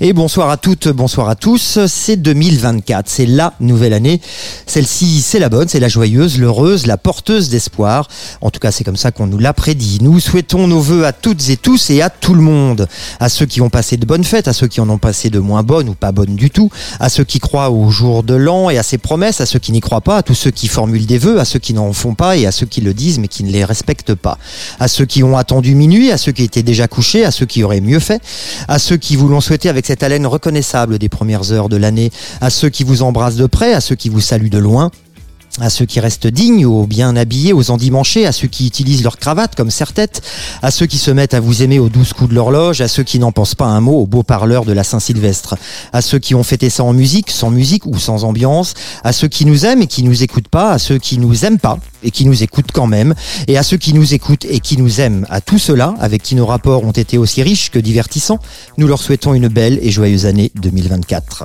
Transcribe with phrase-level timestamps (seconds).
[0.00, 1.80] Et bonsoir à toutes, bonsoir à tous.
[1.88, 4.20] C'est 2024, c'est la nouvelle année.
[4.64, 8.06] Celle-ci, c'est la bonne, c'est la joyeuse, l'heureuse, la porteuse d'espoir.
[8.40, 9.98] En tout cas, c'est comme ça qu'on nous l'a prédit.
[10.00, 12.86] Nous souhaitons nos voeux à toutes et tous et à tout le monde.
[13.18, 15.40] À ceux qui ont passé de bonnes fêtes, à ceux qui en ont passé de
[15.40, 16.70] moins bonnes ou pas bonnes du tout,
[17.00, 19.72] à ceux qui croient au jour de l'an et à ses promesses, à ceux qui
[19.72, 22.14] n'y croient pas, à tous ceux qui formulent des vœux, à ceux qui n'en font
[22.14, 24.38] pas et à ceux qui le disent mais qui ne les respectent pas.
[24.78, 27.64] À ceux qui ont attendu minuit, à ceux qui étaient déjà couchés, à ceux qui
[27.64, 28.22] auraient mieux fait,
[28.68, 32.10] à ceux qui vous l'ont souhaité avec cette haleine reconnaissable des premières heures de l'année,
[32.42, 34.90] à ceux qui vous embrassent de près, à ceux qui vous saluent de loin,
[35.60, 39.16] à ceux qui restent dignes, aux bien habillés, aux endimanchés, à ceux qui utilisent leur
[39.16, 40.20] cravate comme serre-tête,
[40.60, 43.02] à ceux qui se mettent à vous aimer aux douze coups de l'horloge, à ceux
[43.02, 45.56] qui n'en pensent pas un mot au beau parleur de la Saint-Sylvestre,
[45.94, 49.28] à ceux qui ont fêté ça en musique, sans musique ou sans ambiance, à ceux
[49.28, 52.10] qui nous aiment et qui nous écoutent pas, à ceux qui nous aiment pas et
[52.10, 53.14] qui nous écoutent quand même,
[53.46, 56.34] et à ceux qui nous écoutent et qui nous aiment, à tout cela, avec qui
[56.34, 58.38] nos rapports ont été aussi riches que divertissants,
[58.76, 61.44] nous leur souhaitons une belle et joyeuse année 2024.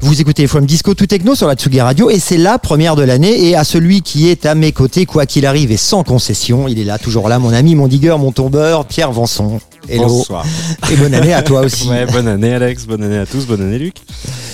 [0.00, 3.02] Vous écoutez From Disco to Techno sur la Tsugi Radio, et c'est la première de
[3.02, 6.68] l'année, et à celui qui est à mes côtés, quoi qu'il arrive et sans concession,
[6.68, 9.60] il est là, toujours là, mon ami, mon digueur, mon tombeur, Pierre Vanson.
[9.88, 10.06] Hello.
[10.06, 10.44] Bonsoir.
[10.92, 11.88] Et bonne année à toi aussi.
[11.88, 13.96] Ouais, bonne année Alex, bonne année à tous, bonne année Luc.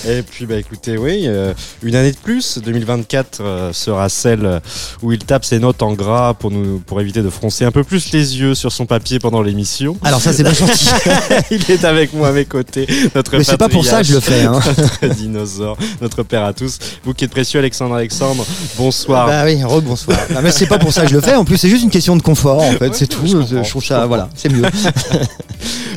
[0.07, 4.61] Et puis bah écoutez, oui, euh, une année de plus, 2024 euh, sera celle
[5.03, 7.83] où il tape ses notes en gras pour nous pour éviter de froncer un peu
[7.83, 9.97] plus les yeux sur son papier pendant l'émission.
[10.03, 10.89] Alors ça c'est pas gentil.
[11.51, 14.13] il est avec moi à mes côtés, notre Mais c'est pas pour ça que je
[14.13, 14.43] le fais.
[14.43, 14.59] Hein.
[14.77, 16.79] notre dinosaure, notre père à tous.
[17.03, 18.45] Vous qui êtes précieux Alexandre Alexandre,
[18.77, 19.27] bonsoir.
[19.27, 20.17] Bah oui, rebonsoir.
[20.41, 21.35] Mais c'est pas pour ça que je le fais.
[21.35, 22.61] En plus, c'est juste une question de confort.
[22.61, 23.25] En fait, Ouais, c'est tout.
[23.25, 24.63] je trouve ça, voilà, c'est mieux.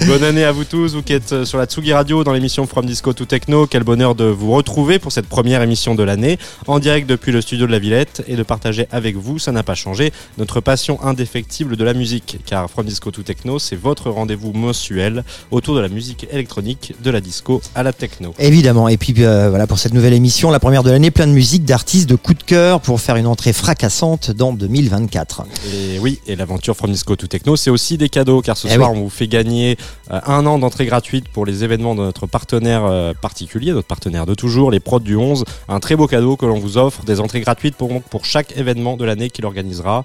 [0.07, 2.67] Bonne année à vous tous, vous qui êtes euh, sur la Tsugi Radio dans l'émission
[2.67, 3.67] From Disco to Techno.
[3.67, 7.43] Quel bonheur de vous retrouver pour cette première émission de l'année, en direct depuis le
[7.43, 11.03] studio de la Villette et de partager avec vous, ça n'a pas changé, notre passion
[11.05, 12.39] indéfectible de la musique.
[12.47, 17.11] Car From Disco to Techno, c'est votre rendez-vous mensuel autour de la musique électronique, de
[17.11, 18.35] la disco à la techno.
[18.39, 18.89] Évidemment.
[18.89, 21.65] Et puis euh, voilà pour cette nouvelle émission, la première de l'année, plein de musique,
[21.67, 25.45] d'artistes, de coups de cœur pour faire une entrée fracassante dans 2024.
[25.73, 28.75] Et oui, et l'aventure From Disco to Techno, c'est aussi des cadeaux, car ce Eh
[28.77, 29.77] soir, on vous fait gagner
[30.11, 34.35] un an d'entrée gratuite pour les événements de notre partenaire euh, particulier, notre partenaire de
[34.35, 35.45] toujours, les prods du 11.
[35.69, 38.97] Un très beau cadeau que l'on vous offre, des entrées gratuites pour, pour chaque événement
[38.97, 40.05] de l'année qu'il organisera.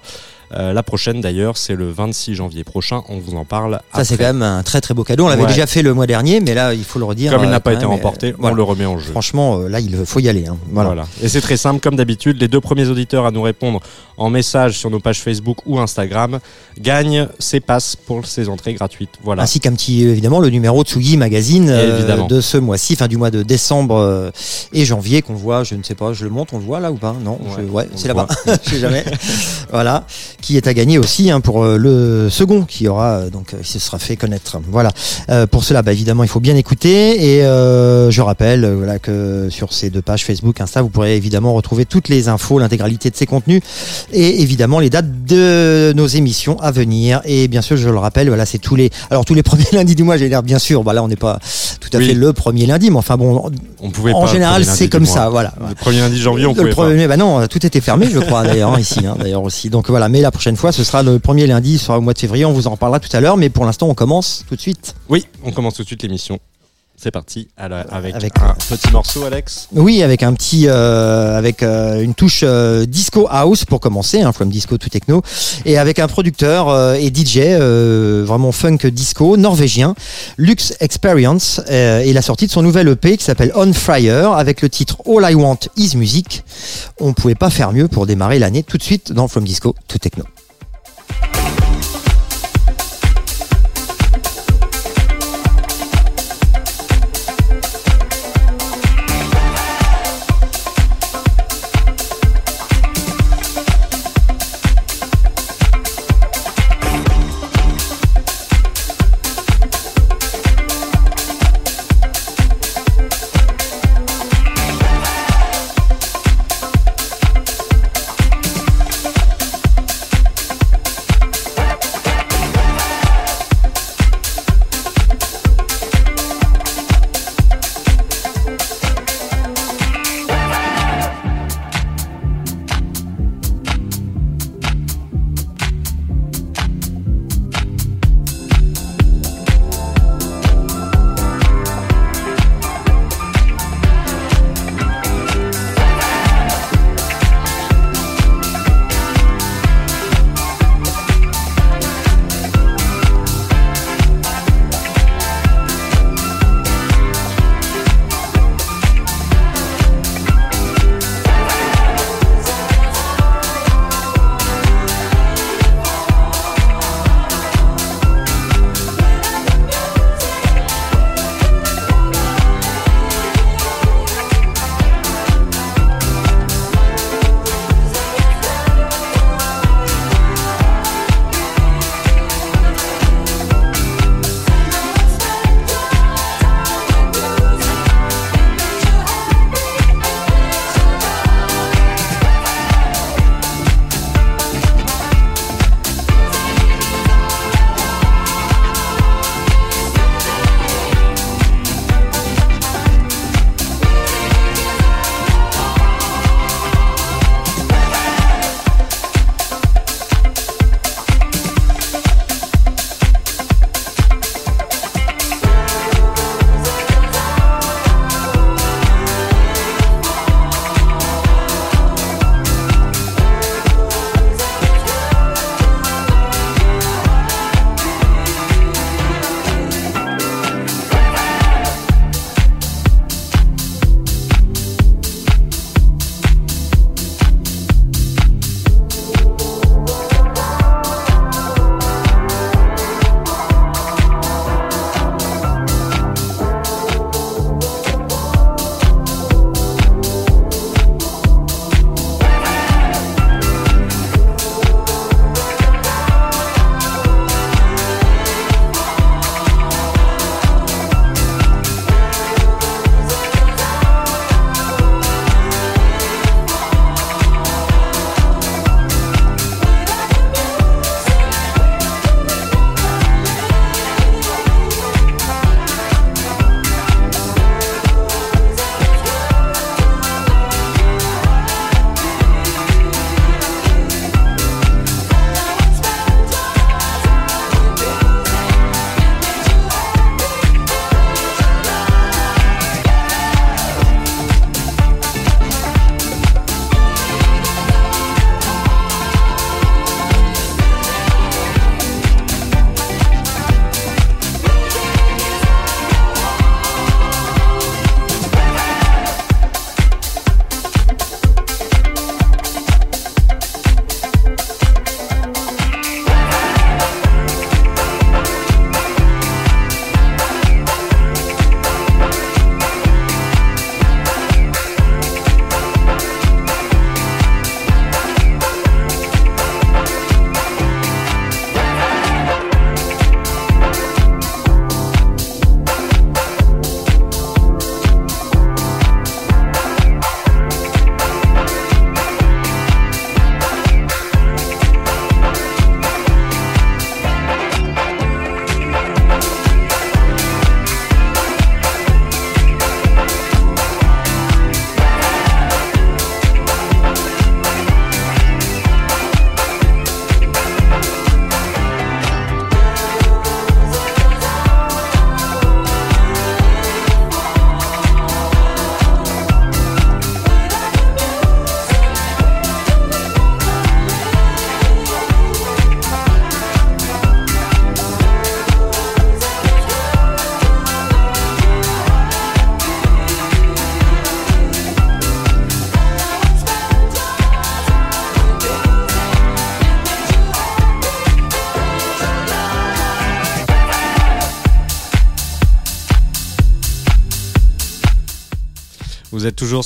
[0.54, 3.80] Euh, la prochaine d'ailleurs, c'est le 26 janvier prochain, on vous en parle.
[3.94, 5.24] Ça c'est quand même un très très beau cadeau.
[5.24, 5.48] On l'avait Ouais.
[5.48, 7.32] déjà fait le mois dernier, mais là il faut le redire.
[7.32, 8.56] Comme il euh, n'a pas été remporté, on voilà.
[8.56, 9.10] le remet en jeu.
[9.10, 10.46] Franchement, euh, là il faut y aller.
[10.46, 10.56] hein.
[10.70, 10.90] Voilà.
[10.90, 11.06] Voilà.
[11.22, 13.80] Et c'est très simple, comme d'habitude, les deux premiers auditeurs à nous répondre
[14.18, 16.38] en message sur nos pages Facebook ou Instagram
[16.80, 19.10] gagnent ces passes pour ces entrées gratuites.
[19.24, 19.42] Voilà.
[19.42, 23.30] Ainsi qu'un petit, évidemment, le numéro Tsugi Magazine euh, de ce mois-ci, fin du mois
[23.30, 24.30] de décembre
[24.72, 26.92] et janvier, qu'on voit, je ne sais pas, je le montre, on le voit là
[26.92, 27.14] ou pas?
[27.22, 27.38] Non,
[27.70, 28.26] Ouais, c'est là-bas,
[28.64, 29.04] je sais jamais.
[29.70, 30.04] voilà,
[30.40, 33.58] qui est à gagner aussi hein, pour euh, le second qui aura, euh, donc, euh,
[33.62, 34.58] se sera fait connaître.
[34.70, 34.90] Voilà.
[35.30, 39.48] Euh, pour cela, bah, évidemment, il faut bien écouter et euh, je rappelle voilà, que
[39.50, 43.16] sur ces deux pages Facebook, Insta, vous pourrez évidemment retrouver toutes les infos, l'intégralité de
[43.16, 43.62] ces contenus
[44.12, 47.20] et évidemment les dates de nos émissions à venir.
[47.24, 49.94] Et bien sûr, je le rappelle, voilà, c'est tous les, alors tous les premiers lundis
[49.94, 51.38] du mois, j'ai l'air bien sûr, bah là on n'est pas
[51.80, 52.06] tout à Oui.
[52.08, 55.06] fait le premier lundi, mais enfin bon, On pouvait en pas, général premier c'est comme
[55.06, 55.52] ça, voilà.
[55.68, 56.74] Le premier lundi janvier, on le pouvait pas.
[56.84, 59.70] premier, bah non, tout était fermé, je crois d'ailleurs hein, ici, hein, d'ailleurs aussi.
[59.70, 62.12] Donc voilà, mais la prochaine fois, ce sera le premier lundi, ce sera au mois
[62.12, 62.44] de février.
[62.44, 64.96] On vous en reparlera tout à l'heure, mais pour l'instant, on commence tout de suite.
[65.08, 66.40] Oui, on commence tout de suite l'émission.
[66.98, 69.68] C'est parti Alors, avec, Avec- un petit morceau, Alex.
[69.72, 74.32] Oui, avec un petit, euh, avec euh, une touche euh, disco house pour commencer, hein,
[74.32, 75.20] from disco to techno,
[75.66, 79.94] et avec un producteur et DJ euh, vraiment funk disco norvégien,
[80.38, 84.70] Lux Experience, et la sortie de son nouvel EP qui s'appelle On Fire avec le
[84.70, 86.44] titre All I Want Is Music.
[86.98, 89.98] On pouvait pas faire mieux pour démarrer l'année tout de suite dans From Disco to
[89.98, 90.24] Techno.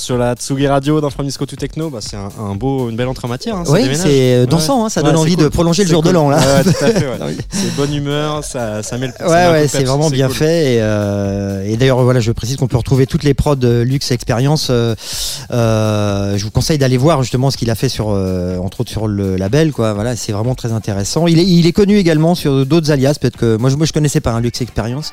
[0.01, 1.89] Sur la Tsugi Radio dans From Disco to Techno.
[1.89, 3.55] Bah, c'est un, un beau, une belle entrée en matière.
[3.55, 4.47] Hein, Oui, c'est euh, Ouais.
[4.47, 5.43] dansant, hein, ça donne envie cool.
[5.45, 6.37] de prolonger le jour de l'an là.
[6.39, 6.97] Ouais, tout à fait.
[7.07, 7.17] ouais.
[7.27, 7.37] Oui.
[7.51, 9.13] C'est bonne humeur, ça, ça met le.
[9.25, 10.35] Ouais, ouais, c'est vraiment bien cool.
[10.37, 10.73] fait.
[10.75, 14.11] Et, euh, et d'ailleurs, voilà, je précise qu'on peut retrouver toutes les prods de Luxe
[14.11, 14.67] Experience.
[14.71, 14.95] Euh,
[15.51, 18.91] euh, je vous conseille d'aller voir justement ce qu'il a fait sur, euh, entre autres
[18.91, 19.93] sur le label, quoi.
[19.93, 21.27] Voilà, c'est vraiment très intéressant.
[21.27, 23.15] Il est, il est connu également sur d'autres alias.
[23.21, 25.11] Peut-être que moi, je, moi, je connaissais pas un Luxe Experience,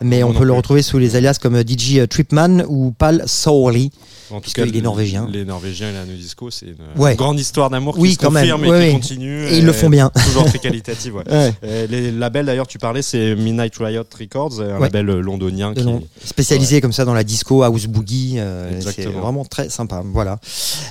[0.00, 3.90] mais on peut le retrouver sous les alias comme DJ Tripman ou Pal Sauli.
[4.30, 5.26] En tout Puisqu'il est norvégien.
[5.30, 7.16] Les Norvégiens et la Nudisco, c'est une Ouais.
[7.16, 8.92] grande histoire d'amour qui se confirme et qui ouais.
[8.92, 9.44] continue.
[9.46, 10.10] Et ils le font bien.
[10.26, 10.60] Toujours très.
[11.10, 11.52] Ouais.
[11.64, 15.84] Euh, les labels d'ailleurs, tu parlais, c'est Midnight Riot Records, un label euh, londonien qui.
[16.24, 20.02] Spécialisé comme ça dans la disco, house boogie, euh, c'est vraiment très sympa.
[20.04, 20.38] Voilà.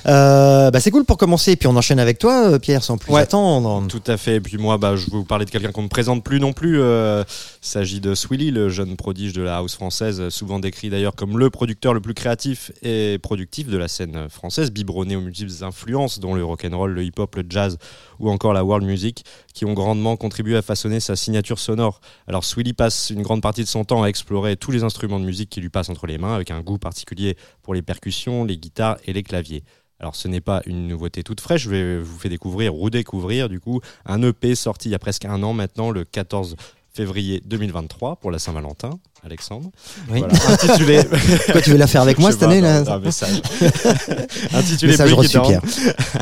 [0.08, 3.16] Euh, bah c'est cool pour commencer, puis on enchaîne avec toi, euh, Pierre, sans plus
[3.16, 3.86] attendre.
[3.88, 4.36] Tout à fait.
[4.36, 6.54] Et puis moi, bah, je vais vous parler de quelqu'un qu'on ne présente plus non
[6.54, 6.80] plus.
[6.82, 7.24] Euh,
[7.64, 11.38] il s'agit de Swilly, le jeune prodige de la house française, souvent décrit d'ailleurs comme
[11.38, 16.18] le producteur le plus créatif et productif de la scène française, biberonné aux multiples influences,
[16.18, 17.78] dont le rock'n'roll, le hip-hop, le jazz
[18.18, 22.02] ou encore la world music, qui ont grandement contribué à façonner sa signature sonore.
[22.26, 25.26] Alors Swilly passe une grande partie de son temps à explorer tous les instruments de
[25.26, 28.58] musique qui lui passent entre les mains, avec un goût particulier pour les percussions, les
[28.58, 29.64] guitares et les claviers.
[30.00, 33.48] Alors ce n'est pas une nouveauté toute fraîche, je vais vous faire découvrir ou redécouvrir
[33.48, 36.56] du coup un EP sorti il y a presque un an maintenant, le 14
[37.00, 39.72] février 2023 pour la Saint-Valentin, Alexandre.
[40.10, 40.20] Oui.
[40.20, 41.00] Voilà, intitulé.
[41.54, 43.42] Quoi, tu veux la faire avec moi cette année là un message.
[44.54, 45.40] intitulé Message reçu.
[45.40, 45.62] Pierre.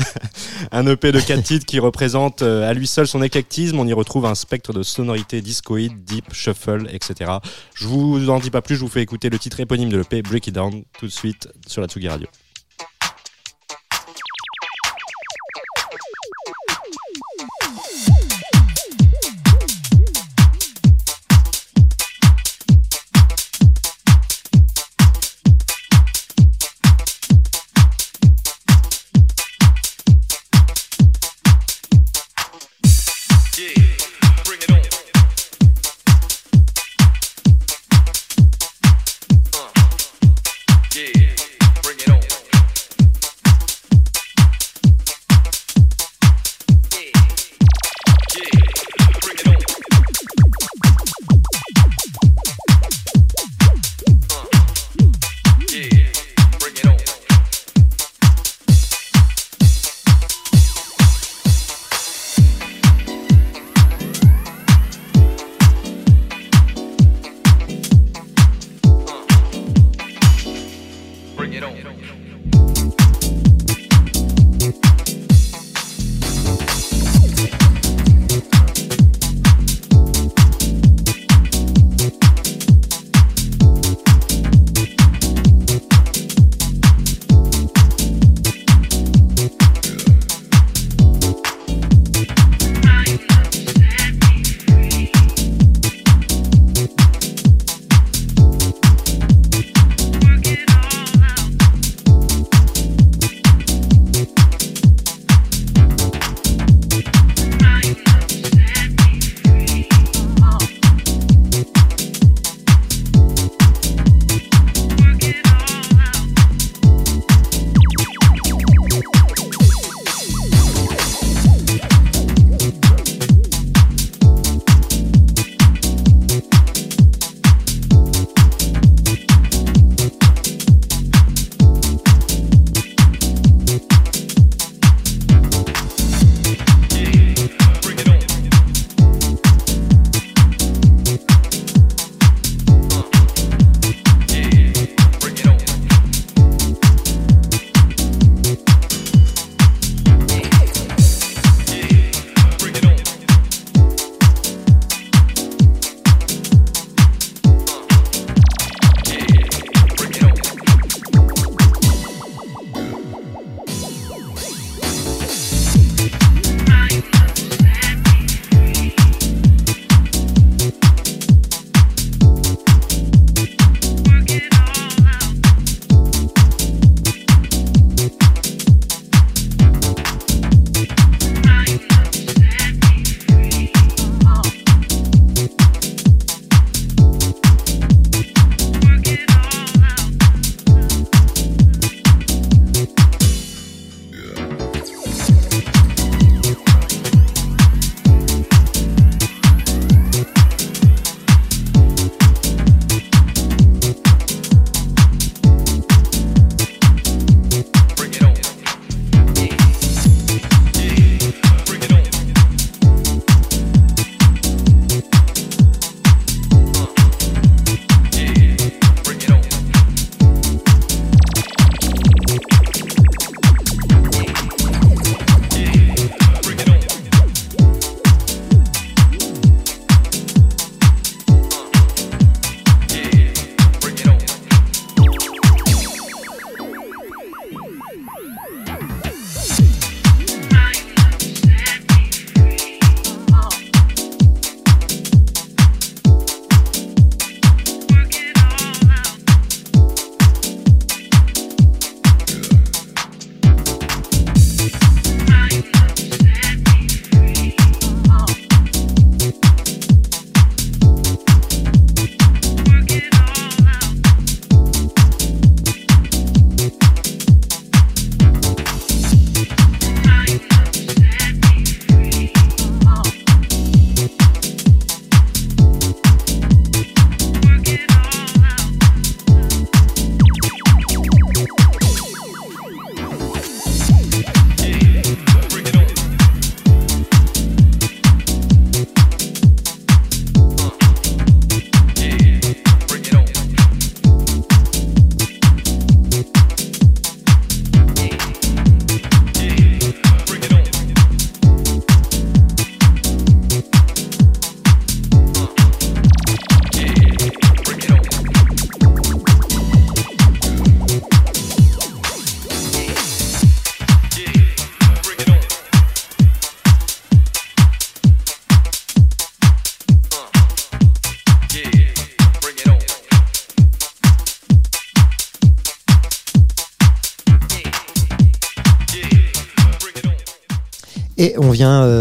[0.70, 3.80] un EP de 4 titres qui représente euh, à lui seul son éclectisme.
[3.80, 7.32] On y retrouve un spectre de sonorités discoïdes, deep, shuffle, etc.
[7.74, 10.22] Je vous en dis pas plus, je vous fais écouter le titre éponyme de l'EP,
[10.22, 12.28] Break It Down, tout de suite sur la Tsugi Radio.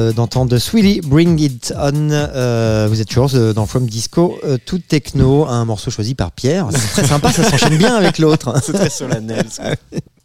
[0.07, 2.09] Euh, d'entendre Sweetie Bring It On.
[2.11, 6.31] Euh, vous êtes toujours euh, dans From Disco euh, Tout Techno, un morceau choisi par
[6.31, 6.67] Pierre.
[6.71, 8.53] C'est très sympa, ça s'enchaîne bien avec l'autre.
[8.63, 9.45] C'est très solennel.
[9.49, 9.73] ça.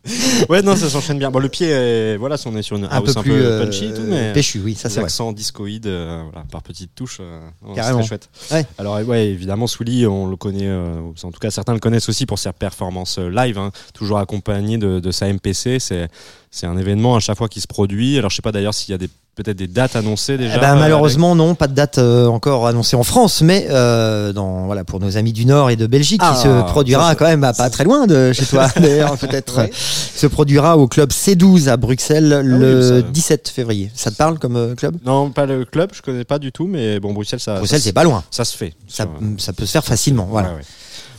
[0.49, 1.31] ouais, non, ça s'enchaîne bien.
[1.31, 3.65] Bon, le pied, est, voilà, on est sur une Un house peu un plus peu
[3.65, 7.19] punchy, et tout, mais péchu, oui, ça c'est l'accent discoïde, euh, voilà, par petites touches,
[7.21, 7.41] euh,
[7.75, 8.01] Carrément.
[8.01, 8.29] très chouette.
[8.51, 8.67] Ouais.
[8.79, 12.27] Alors, ouais, évidemment, Souli, on le connaît, euh, en tout cas, certains le connaissent aussi
[12.27, 15.79] pour ses performances live, hein, toujours accompagné de, de sa MPC.
[15.79, 16.09] C'est,
[16.51, 18.19] c'est un événement à chaque fois qui se produit.
[18.19, 20.55] Alors, je sais pas d'ailleurs s'il y a des, peut-être des dates annoncées déjà.
[20.57, 24.33] Eh ben, euh, malheureusement, non, pas de date euh, encore annoncée en France, mais euh,
[24.33, 27.15] dans, voilà, pour nos amis du Nord et de Belgique, Ah, qui se produira ça,
[27.15, 29.71] quand même à pas très loin de chez toi, d'ailleurs, peut-être, Ouais.
[29.73, 33.91] se produira au club C12 à Bruxelles le oui, ça- 17 février.
[33.95, 34.97] Ça te parle comme euh, club?
[35.05, 37.93] Non, pas le club, je connais pas du tout, mais bon, Bruxelles, ça, Bruxelles, c'est
[37.93, 38.23] pas loin.
[38.31, 38.75] ça se fait.
[38.89, 39.07] Ça,
[39.39, 40.27] ça peut se faire facilement.
[40.31, 40.51] Voilà.
[40.51, 40.63] Ouais, ouais.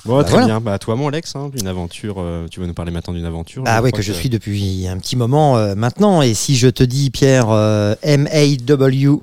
[0.06, 0.46] Bon, Bah, très voilà.
[0.48, 0.62] bien.
[0.62, 2.16] Bah, toi, mon Lex, hein, une aventure.
[2.20, 3.64] euh, tu veux nous parler maintenant d'une aventure?
[3.66, 6.22] Ah crois que je suis depuis un petit moment euh, maintenant.
[6.22, 9.22] Et si je te dis, Pierre, euh, M-A-W,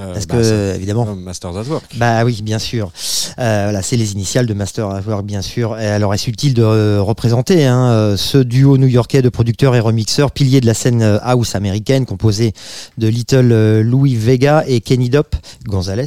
[0.00, 1.84] Euh, parce bah, que, ça- évidemment, Masters at Work.
[1.96, 2.92] Bah oui, bien sûr.
[3.38, 5.78] Euh, voilà, c'est les initiales de Master at Work, bien sûr.
[5.78, 9.80] Et alors, est-ce utile de euh, représenter hein, euh, ce duo new-yorkais de producteurs et
[9.80, 12.52] remixeurs, pilier de la scène euh, house américaine, composé
[12.98, 15.34] de Little Louis Vega et Kenny Dopp
[15.66, 16.06] Gonzalez,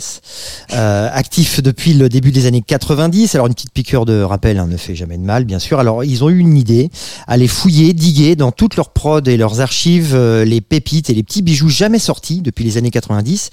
[0.73, 3.35] euh, actif depuis le début des années 90.
[3.35, 5.79] Alors, une petite piqûre de rappel hein, ne fait jamais de mal, bien sûr.
[5.79, 6.89] Alors, ils ont eu une idée,
[7.27, 11.41] aller fouiller, diguer dans toutes leurs prods et leurs archives les pépites et les petits
[11.41, 13.49] bijoux jamais sortis depuis les années 90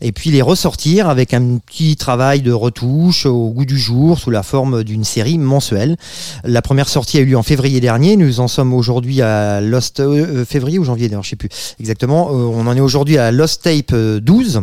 [0.00, 4.30] et puis les ressortir avec un petit travail de retouche au goût du jour sous
[4.30, 5.96] la forme d'une série mensuelle.
[6.44, 8.16] La première sortie a eu lieu en février dernier.
[8.16, 11.48] Nous en sommes aujourd'hui à Lost euh, euh, février ou janvier je sais plus
[11.80, 12.28] exactement.
[12.30, 14.62] Euh, on en est aujourd'hui à Lost Tape euh, 12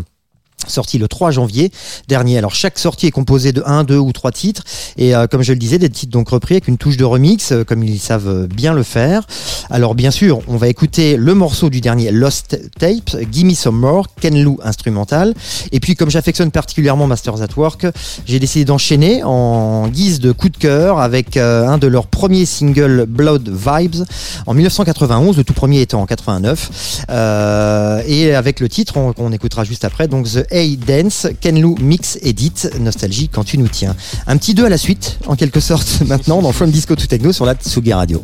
[0.67, 1.71] sorti le 3 janvier
[2.07, 2.37] dernier.
[2.39, 4.63] Alors chaque sortie est composée de 1, 2 ou 3 titres
[4.97, 7.51] et euh, comme je le disais des titres donc repris avec une touche de remix
[7.51, 9.27] euh, comme ils savent euh, bien le faire.
[9.69, 14.07] Alors bien sûr, on va écouter le morceau du dernier Lost Tape, Gimme Some More,
[14.19, 15.33] Ken Lou instrumental
[15.71, 17.85] et puis comme j'affectionne particulièrement Masters at Work,
[18.25, 22.45] j'ai décidé d'enchaîner en guise de coup de cœur avec euh, un de leurs premiers
[22.45, 24.03] singles Blood Vibes
[24.47, 29.31] en 1991, le tout premier étant en 89 euh, et avec le titre on- qu'on
[29.31, 33.67] écoutera juste après donc The A Dance, Ken Lou Mix Edit, Nostalgie quand tu nous
[33.67, 33.95] tiens.
[34.27, 37.31] Un petit 2 à la suite en quelque sorte maintenant dans From Disco to Techno
[37.31, 38.23] sur la Tsugi Radio.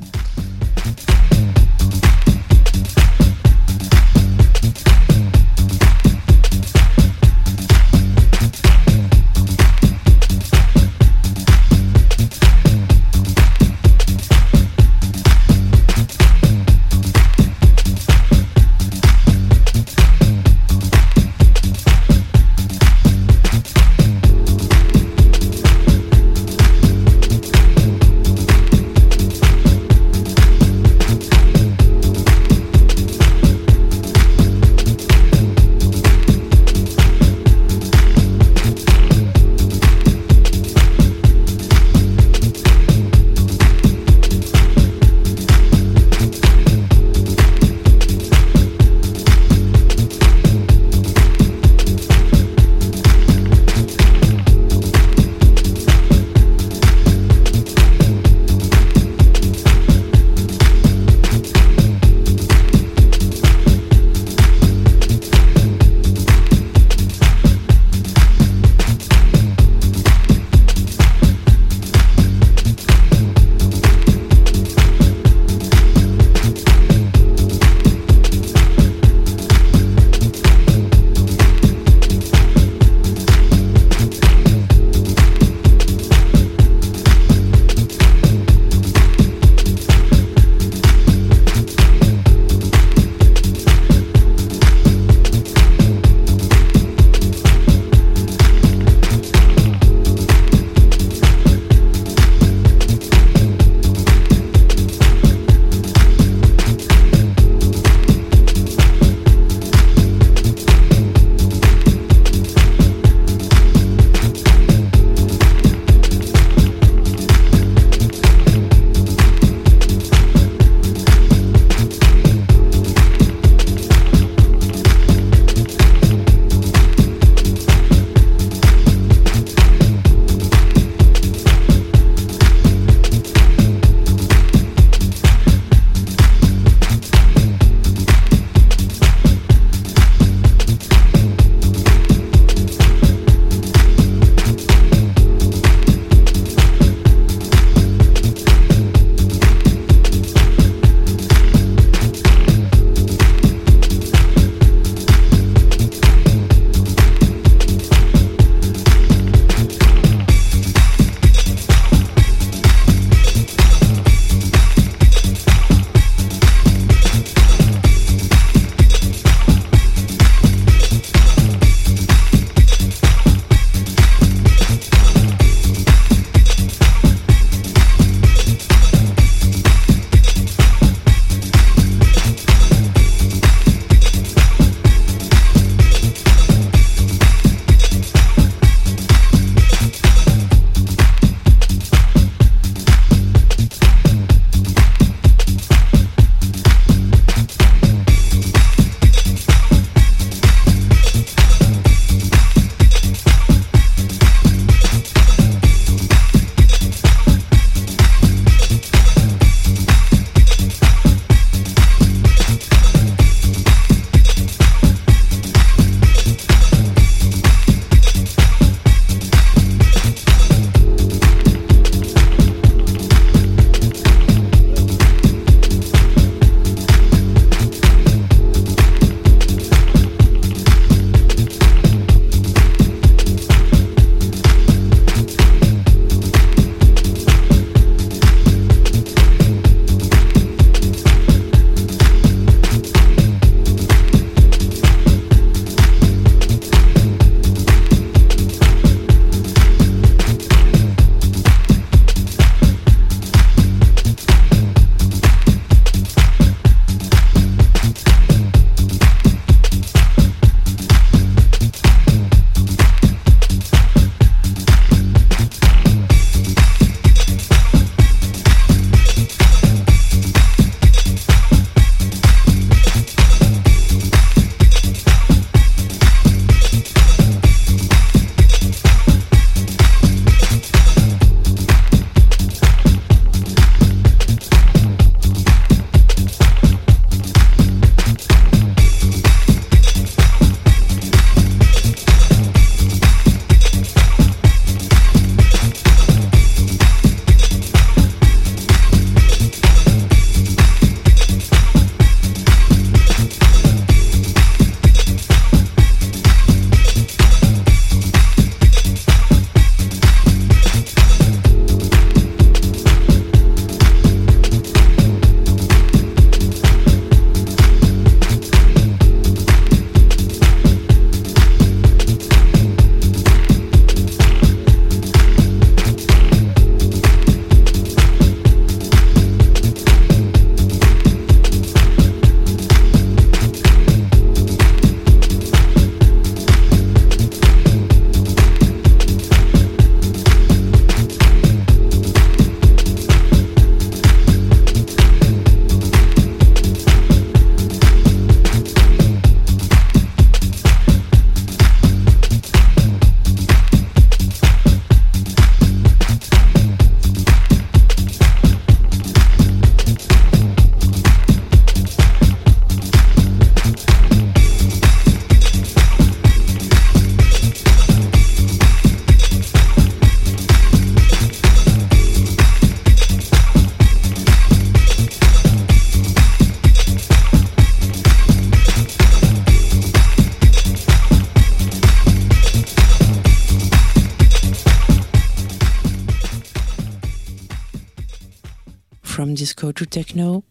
[389.82, 390.44] To Techno,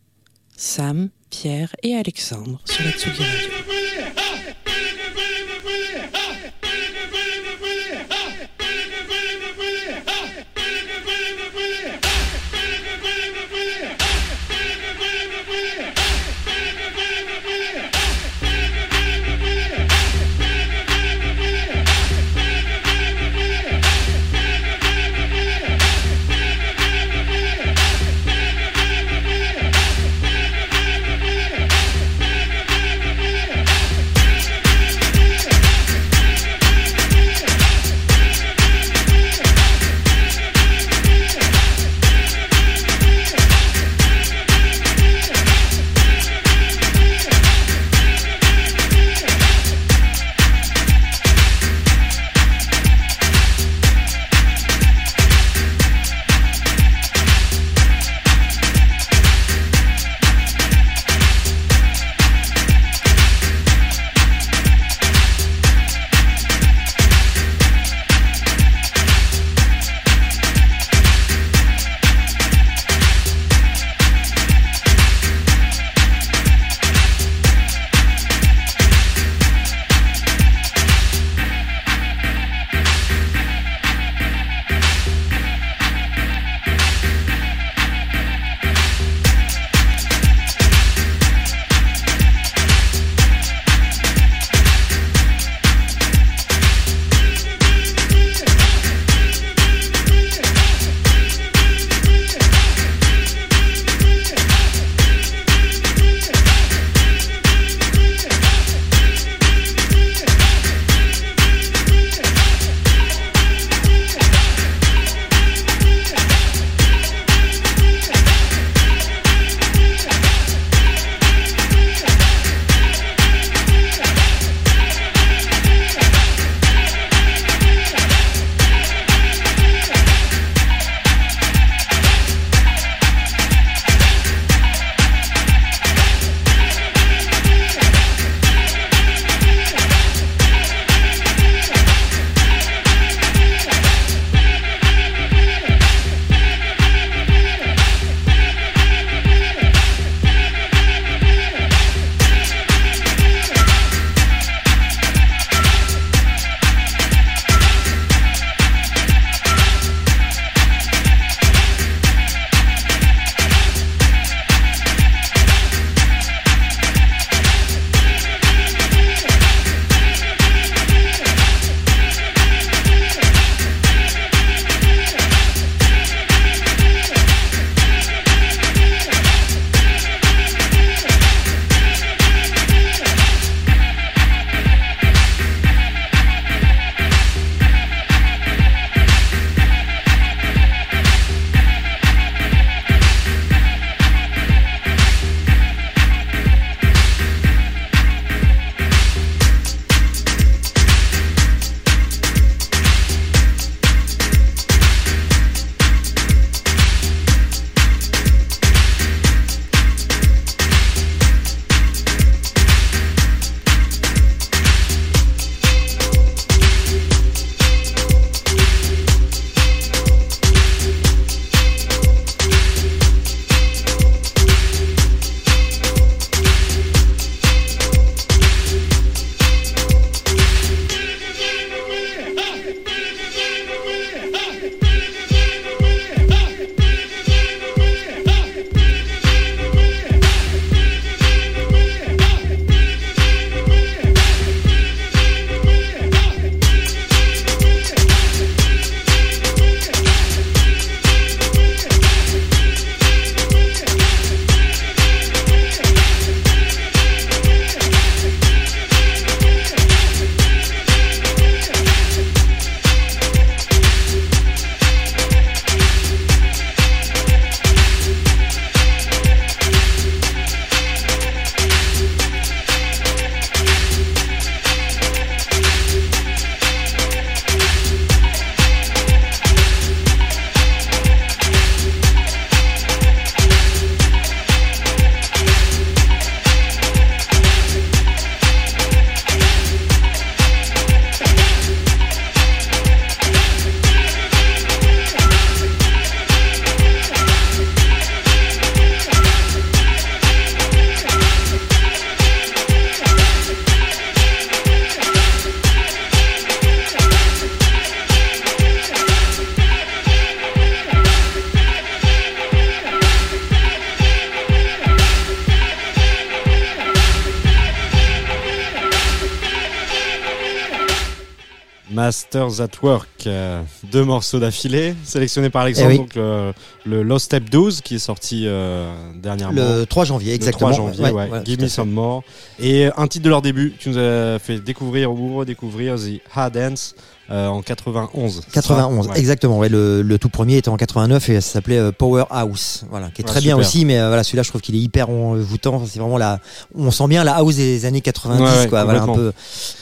[322.32, 325.98] Masters at Work, euh, deux morceaux d'affilée, sélectionnés par Alexandre, Eh oui.
[325.98, 326.52] donc le,
[326.84, 329.60] le Lost Step 12 qui est sorti euh, dernièrement.
[329.78, 330.68] Le 3 janvier, exactement.
[330.70, 331.66] Le 3 janvier, Ouais, ouais, ouais, Give Me.
[331.68, 332.22] Some More.
[332.60, 336.54] Et un titre de leur début qui nous a fait découvrir ou redécouvrir The Hard
[336.54, 336.94] Dance
[337.30, 338.34] euh, en 91.
[338.34, 339.18] c'est ça 91, Ouais.
[339.18, 339.58] exactement.
[339.58, 343.22] Ouais, le, le tout premier était en 89 et ça s'appelait euh, Powerhouse, voilà, qui
[343.22, 343.84] est Ouais, très bien aussi.
[343.84, 345.82] Mais euh, voilà, celui-là, je trouve qu'il est hyper envoûtant.
[345.86, 346.40] C'est vraiment la,
[346.74, 348.84] on sent bien la house des années 90, Ouais, ouais, quoi.
[348.84, 349.32] Voilà, un peu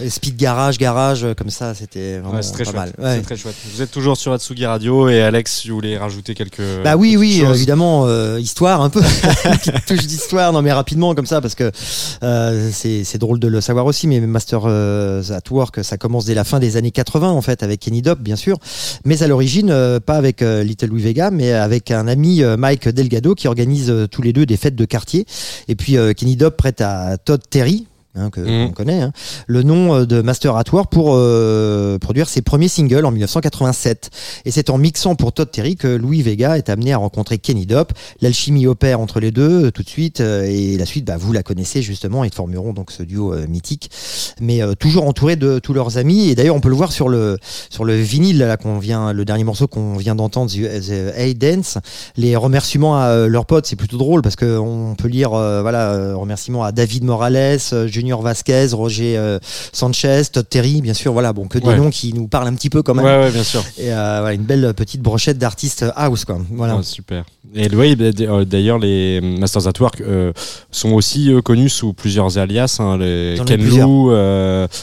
[0.08, 1.74] speed garage, garage, euh, comme ça.
[1.74, 2.74] C'était vraiment très pas chouette.
[2.74, 2.92] mal.
[2.98, 3.16] Ouais.
[3.16, 3.54] C'est très chouette.
[3.74, 6.62] Vous êtes toujours sur Atsugi Radio et Alex, je voulais rajouter quelques.
[6.84, 7.48] Bah oui, oui, choses.
[7.50, 9.00] euh, évidemment, euh, histoire un peu,
[9.87, 11.70] touche d'histoire, non mais rapidement comme ça parce que
[12.22, 14.06] euh, c'est c'est drôle de le savoir aussi.
[14.06, 17.81] Mais Master at Work, ça commence dès la fin des années 80 en fait avec
[17.81, 18.59] Kenny Dope bien sûr,
[19.05, 22.57] mais à l'origine euh, pas avec euh, Little Louis Vega, mais avec un ami euh,
[22.57, 25.27] Mike Delgado qui organise tous les deux des fêtes de quartier.
[25.68, 27.87] Et puis Kenny Dope prête à Todd Terry.
[28.14, 28.68] Hein, que Mhm.
[28.68, 29.12] on connaît, hein,
[29.47, 34.11] le nom euh, de Master at Work pour euh, produire ses premiers singles en 1987.
[34.44, 37.66] Et c'est en mixant pour Todd Terry que Louis Vega est amené à rencontrer Kenny
[37.66, 37.92] Dope.
[38.21, 40.21] L'alchimie opère entre les deux euh, tout de suite.
[40.21, 42.25] euh, et la suite, bah, vous la connaissez justement.
[42.25, 43.90] Ils formeront donc ce duo euh, mythique.
[44.40, 46.29] Mais euh, toujours entouré de tous leurs amis.
[46.31, 47.38] Et d'ailleurs, on peut le voir sur le,
[47.71, 51.79] sur le vinyle, là, qu'on vient, le dernier morceau qu'on vient d'entendre, The, Hey Dance.
[52.16, 55.62] Les remerciements à euh, leurs potes, c'est plutôt drôle parce que on peut lire, euh,
[55.62, 59.40] voilà, remerciements à David Morales, euh, Junior Vasquez, Roger euh,
[59.72, 61.12] Sanchez, Todd Terry, bien sûr.
[61.12, 61.76] Voilà, bon, que des Ouais.
[61.76, 63.04] noms qui nous parlent un petit peu quand même.
[63.04, 63.64] Ouais, ouais, bien sûr.
[63.76, 66.38] Et euh, voilà, une belle petite brochette d'artistes house, quoi.
[66.52, 66.80] Voilà.
[66.82, 67.24] Super.
[67.54, 68.12] Et oui, bah,
[68.44, 70.32] d'ailleurs, les Masters at Work euh,
[70.70, 72.76] sont aussi connus sous plusieurs alias.
[72.78, 73.61] Hein, les Ken.
[73.66, 74.12] Lou,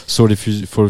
[0.06, 0.34] Soul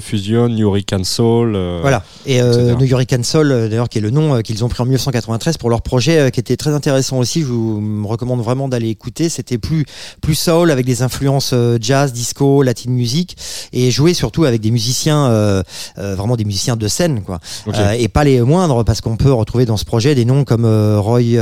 [0.00, 1.56] Fusion, New Hurricane Soul.
[1.80, 2.02] Voilà.
[2.26, 2.40] Et.
[2.40, 5.82] New Hurricane Soul, d'ailleurs, qui est le nom qu'ils ont pris en 1993 pour leur
[5.82, 7.42] projet, qui était très intéressant aussi.
[7.42, 9.28] Je vous recommande vraiment d'aller écouter.
[9.28, 9.84] C'était plus
[10.22, 13.37] plus soul avec des influences jazz, disco, latin music,
[13.72, 15.62] et jouer surtout avec des musiciens, euh,
[15.98, 17.38] euh, vraiment des musiciens de scène, quoi.
[17.68, 20.64] Euh, et pas les moindres, parce qu'on peut retrouver dans ce projet des noms comme
[20.64, 21.37] Roy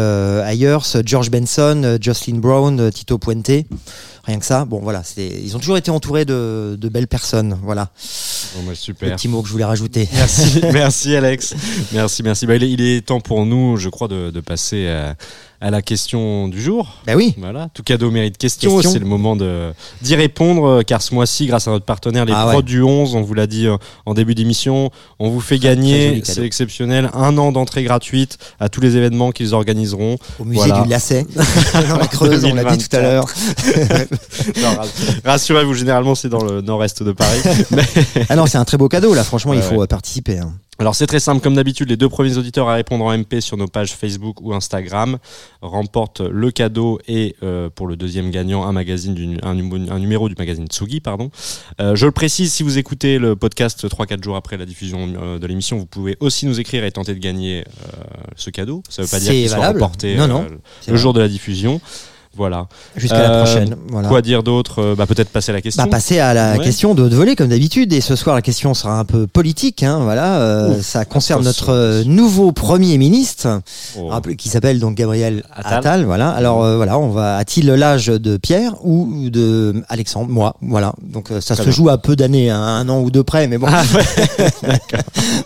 [0.45, 3.65] Ayers, George Benson, Jocelyn Brown, Tito Puente.
[4.27, 4.65] Rien que ça.
[4.65, 5.03] Bon, voilà.
[5.05, 7.59] c'est- Ils ont toujours été entourés de, de belles personnes.
[7.63, 7.91] Voilà.
[8.55, 9.15] Bon, bah, Le super.
[9.17, 10.09] petit mot que je voulais rajouter.
[10.15, 11.55] Merci, merci Alex.
[11.93, 12.47] Merci, merci.
[12.47, 15.15] Bah, il, est, il est temps pour nous, je crois, de, de passer à,
[15.61, 17.01] à la question du jour.
[17.07, 17.35] Bah oui.
[17.39, 18.71] Voilà, tout cadeau mérite question.
[18.75, 18.93] Question.
[18.93, 22.33] C'est le moment de d'y répondre, euh, car ce mois-ci, grâce à notre partenaire, les
[22.35, 22.63] Ah prods ouais.
[22.63, 26.45] du 11, on vous l'a dit euh, en début d'émission, on vous fait gagner, c'est
[26.45, 30.17] exceptionnel, un an d'entrée gratuite à tous les événements qu'ils organiseront.
[30.39, 30.83] Au musée Voilà.
[30.83, 31.27] du Lacet,
[31.89, 33.27] dans la Creuse, on l'a dit tout à l'heure.
[35.24, 37.40] Rassurez-vous, généralement, c'est dans le nord-est de Paris.
[38.29, 39.24] Ah non, c'est un très beau cadeau là.
[39.24, 39.83] Franchement, Ouais, il faut ouais.
[39.83, 40.38] euh, participer.
[40.38, 40.53] hein.
[40.81, 43.57] Alors c'est très simple, comme d'habitude, les deux premiers auditeurs à répondre en MP sur
[43.57, 45.18] nos pages Facebook ou Instagram
[45.62, 49.98] remportent le cadeau et euh, pour le deuxième gagnant un magazine, du, un, numéro- un
[50.00, 51.31] numéro du magazine Tsugi, pardon.
[51.81, 55.38] Euh, je le précise, si vous écoutez le podcast 3-4 jours après la diffusion euh,
[55.38, 57.64] de l'émission, vous pouvez aussi nous écrire et tenter de gagner
[58.35, 58.83] ce cadeau.
[58.88, 59.81] Ça veut pas dire qu'il valable.
[59.81, 61.03] remporté Non, non, le c'est le vrai.
[61.03, 61.81] jour de la diffusion.
[62.37, 62.66] Voilà.
[62.97, 63.77] Jusqu'à la Euh, prochaine.
[63.88, 64.09] Voilà.
[64.09, 65.83] Quoi dire d'autre Euh, bah, Peut-être passer à la question.
[65.83, 66.65] Bah, passer à la Ouais.
[66.65, 67.92] question de, de voler comme d'habitude.
[67.92, 69.83] Et ce soir, la question sera un peu politique.
[69.83, 73.61] Hein, voilà, euh, ça concerne notre nouveau premier ministre,
[73.98, 74.11] Oh.
[74.37, 75.75] qui s'appelle donc Gabriel Attal.
[75.79, 76.04] Attal.
[76.04, 76.31] voilà.
[76.31, 80.29] Alors euh, voilà, on va a-t-il l'âge de Pierre ou de Alexandre?
[80.31, 80.92] Moi, voilà.
[81.02, 81.77] Donc euh, ça Très se bien.
[81.77, 83.67] joue à peu d'années, hein, un an ou deux près, mais bon.
[83.71, 84.79] Ah, ouais.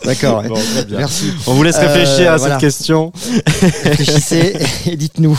[0.05, 0.43] D'accord.
[0.45, 0.57] Bon.
[0.91, 1.33] Merci.
[1.47, 2.55] On vous laisse Euh, réfléchir à voilà.
[2.55, 3.13] cette question.
[3.85, 4.55] Réfléchissez
[4.87, 5.39] et dites-nous.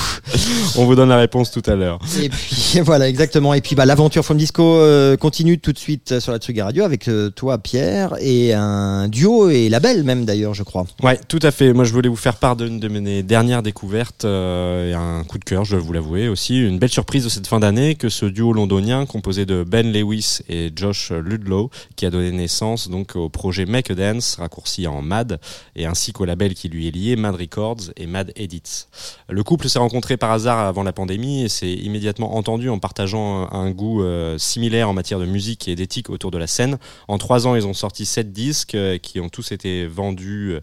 [0.77, 1.99] On vous donne la réponse tout à l'heure.
[2.21, 3.53] Et puis voilà, exactement.
[3.53, 6.61] Et puis bah, l'aventure From Disco euh, continue tout de suite euh, sur la Tsugi
[6.61, 10.85] Radio avec euh, toi, Pierre, et un duo et label même d'ailleurs, je crois.
[11.03, 11.73] Ouais, tout à fait.
[11.73, 15.45] Moi, je voulais vous faire part d'une de mes dernières découvertes et un coup de
[15.45, 16.59] cœur, je dois vous l'avouer aussi.
[16.59, 20.39] Une belle surprise de cette fin d'année que ce duo londonien composé de Ben Lewis
[20.49, 25.01] et Josh Ludlow qui a donné naissance donc au projet Make a Dance, raccourci en
[25.01, 25.39] MAD,
[25.75, 28.87] et ainsi qu'au label qui lui est lié, Mad Records et Mad Edits.
[29.29, 33.47] Le couple s'est rencontré par hasard avant la pandémie et s'est immédiatement entendu en partageant
[33.51, 36.77] un goût euh, similaire en matière de musique et d'éthique autour de la scène.
[37.07, 40.59] En trois ans, ils ont sorti sept disques euh, qui ont tous été vendus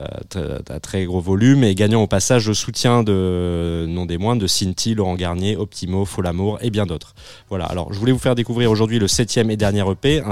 [0.00, 4.42] euh, à très gros volume et gagnant au passage le soutien de non des moindres
[4.42, 7.14] de Cinti, Laurent Garnier, Optimo, Folamour et bien d'autres.
[7.48, 7.64] Voilà.
[7.64, 10.22] Alors, je voulais vous faire découvrir aujourd'hui le septième et dernier EP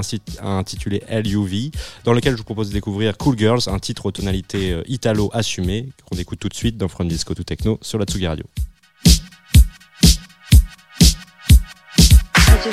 [0.43, 1.71] intitulé LUV,
[2.03, 5.31] dans lequel je vous propose de découvrir Cool Girls, un titre aux tonalités euh, italo
[5.33, 8.45] assumées qu'on écoute tout de suite dans From Disco to Techno sur la Tsugi Radio.
[12.65, 12.71] I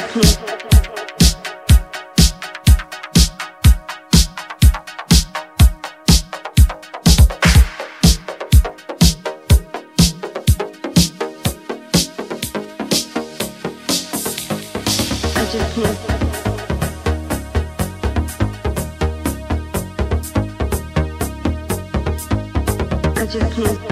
[23.26, 23.91] just can't.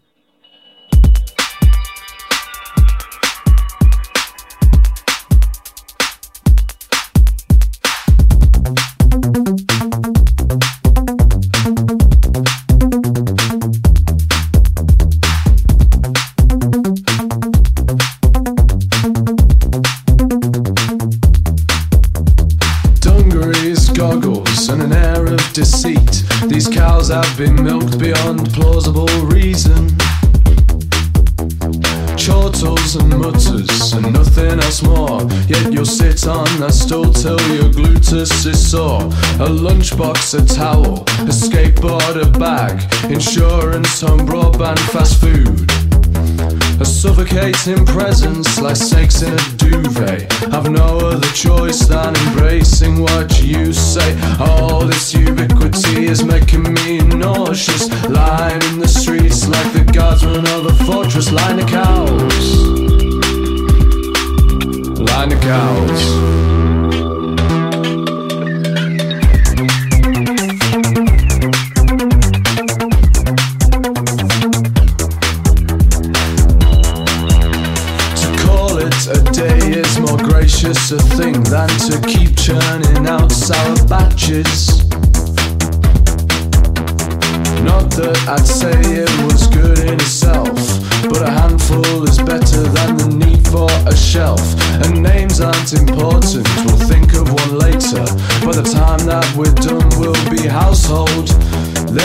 [35.91, 39.01] Sit on that stool till your gluteus is sore.
[39.43, 42.79] A lunchbox, a towel, a skateboard, a bag,
[43.11, 45.69] insurance, home broadband, fast food.
[46.79, 50.31] A suffocating presence like snakes in a duvet.
[50.53, 54.17] Have no other choice than embracing what you say.
[54.39, 57.89] All this ubiquity is making me nauseous.
[58.09, 61.31] Lying in the streets like the guardsmen of a fortress.
[61.31, 62.90] Line of cows.
[65.05, 66.41] Blinde cows.
[79.07, 84.67] a day is more gracious a thing than to keep churning out sour batches.
[87.63, 89.00] Not that I'd say it.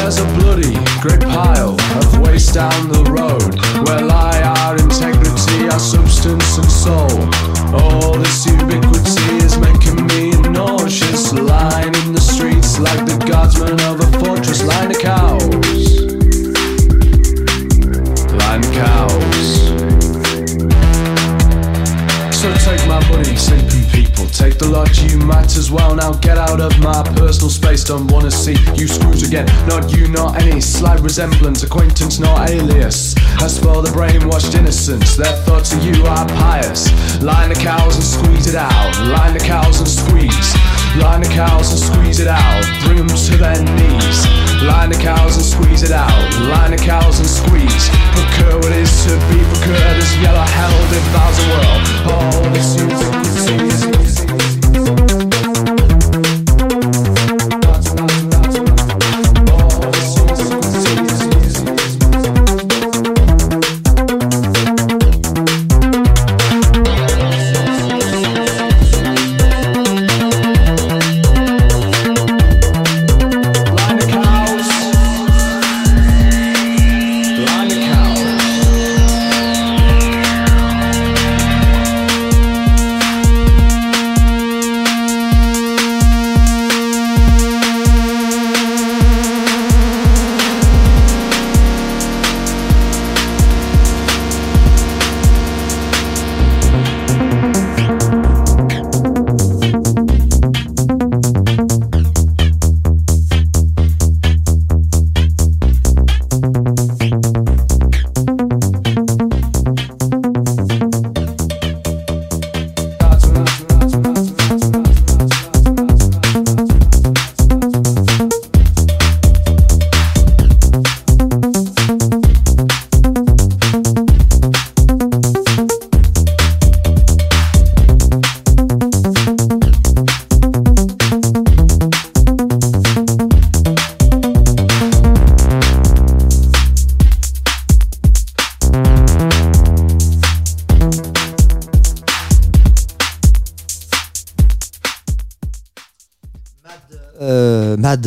[0.06, 4.35] There's a bloody great pile of waste down the road where lie
[25.02, 27.84] You might as well now get out of my personal space.
[27.84, 29.46] Don't wanna see you screwed again.
[29.66, 33.14] Not you, not any slight resemblance, acquaintance, nor alias.
[33.42, 36.90] As for the brainwashed innocents, their thoughts of you are pious.
[37.22, 38.92] Line the cows and squeeze it out.
[39.12, 40.54] Line the cows and squeeze.
[40.96, 42.64] Line the cows and squeeze it out.
[42.84, 44.18] Bring them to their knees.
[44.62, 46.16] Line the cows and squeeze it out.
[46.40, 47.90] Line the cows and squeeze.
[48.16, 51.82] Procure what is to be procured as yellow hell devours the world.
[52.12, 53.95] All this ubiquity.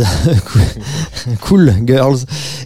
[1.42, 2.20] Cool Girls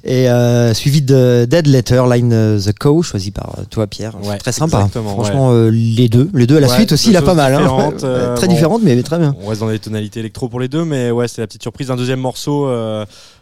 [0.03, 4.37] et euh, suivi de Dead Letter Line the Cow choisi par euh, toi Pierre Ouais,
[4.37, 7.21] très sympa franchement euh, les deux les deux à la Ouais, suite aussi il a
[7.21, 7.91] pas mal hein.
[8.03, 8.53] euh, très bon.
[8.53, 11.11] différentes mais, mais très bien On reste dans les tonalités électro pour les deux, mais
[11.11, 11.89] ouais, c'est la petite surprise.
[11.91, 12.67] Un deuxième morceau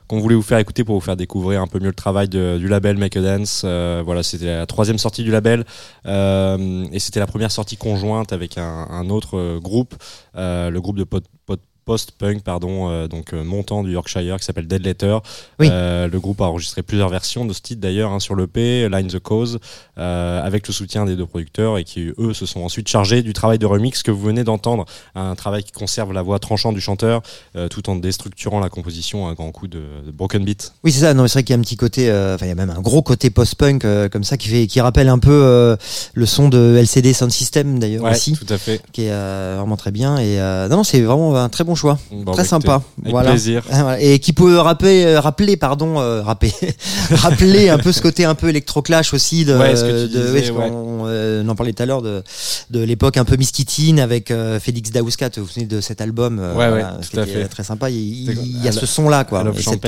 [0.08, 2.58] qu'on voulait vous faire écouter pour vous faire découvrir un peu mieux le travail de-
[2.58, 3.62] du label Make a Dance.
[3.64, 5.64] Euh, voilà, c'était la troisième sortie du label
[6.06, 9.96] euh, et c'était la première sortie conjointe avec un, un autre euh, groupe,
[10.36, 14.68] le groupe de pod, pod- post-punk, pardon, euh, donc euh, montant du Yorkshire qui s'appelle
[14.68, 15.18] Dead Letter.
[15.60, 15.68] Oui.
[15.72, 19.08] Euh, le groupe a enregistré plusieurs versions de ce titre d'ailleurs hein, sur l'EP, Line
[19.08, 19.60] the Cause,
[19.96, 23.60] avec le soutien des deux producteurs et qui eux se sont ensuite chargés du travail
[23.60, 27.22] de remix que vous venez d'entendre, un travail qui conserve la voix tranchante du chanteur
[27.70, 30.74] tout en déstructurant la composition à un grand coup de, de broken beat.
[30.84, 31.14] Oui, c'est ça.
[31.14, 32.82] Non, c'est vrai qu'il y a un petit côté, enfin, il y a même un
[32.82, 35.78] gros côté post-punk comme ça qui fait, qui rappelle un peu
[36.14, 38.82] le son de LCD Sound System d'ailleurs Ouais, aussi, tout à fait.
[38.92, 40.18] qui est vraiment très bien.
[40.18, 42.82] Et non, non, c'est vraiment un très bon choix, Bon, très bah, sympa.
[43.02, 43.30] Avec voilà.
[43.32, 43.64] plaisir.
[44.00, 46.54] Et qui peut rappeler, euh, rappeler, pardon, euh, rapper,
[47.12, 51.04] rappeler un peu ce côté un peu électroclash aussi de, Ouais, de- disais, oui, qu'on,
[51.08, 52.24] euh, on en parlait tout à l'heure de,
[52.70, 55.30] de l'époque un peu Miskitine avec euh, Félix Daouskat.
[55.38, 57.48] Vous vous souvenez de cet album voilà, tout à fait.
[57.48, 57.90] Très sympa.
[57.90, 59.44] Il, y a ce son là, quoi.
[59.58, 59.86] Et cette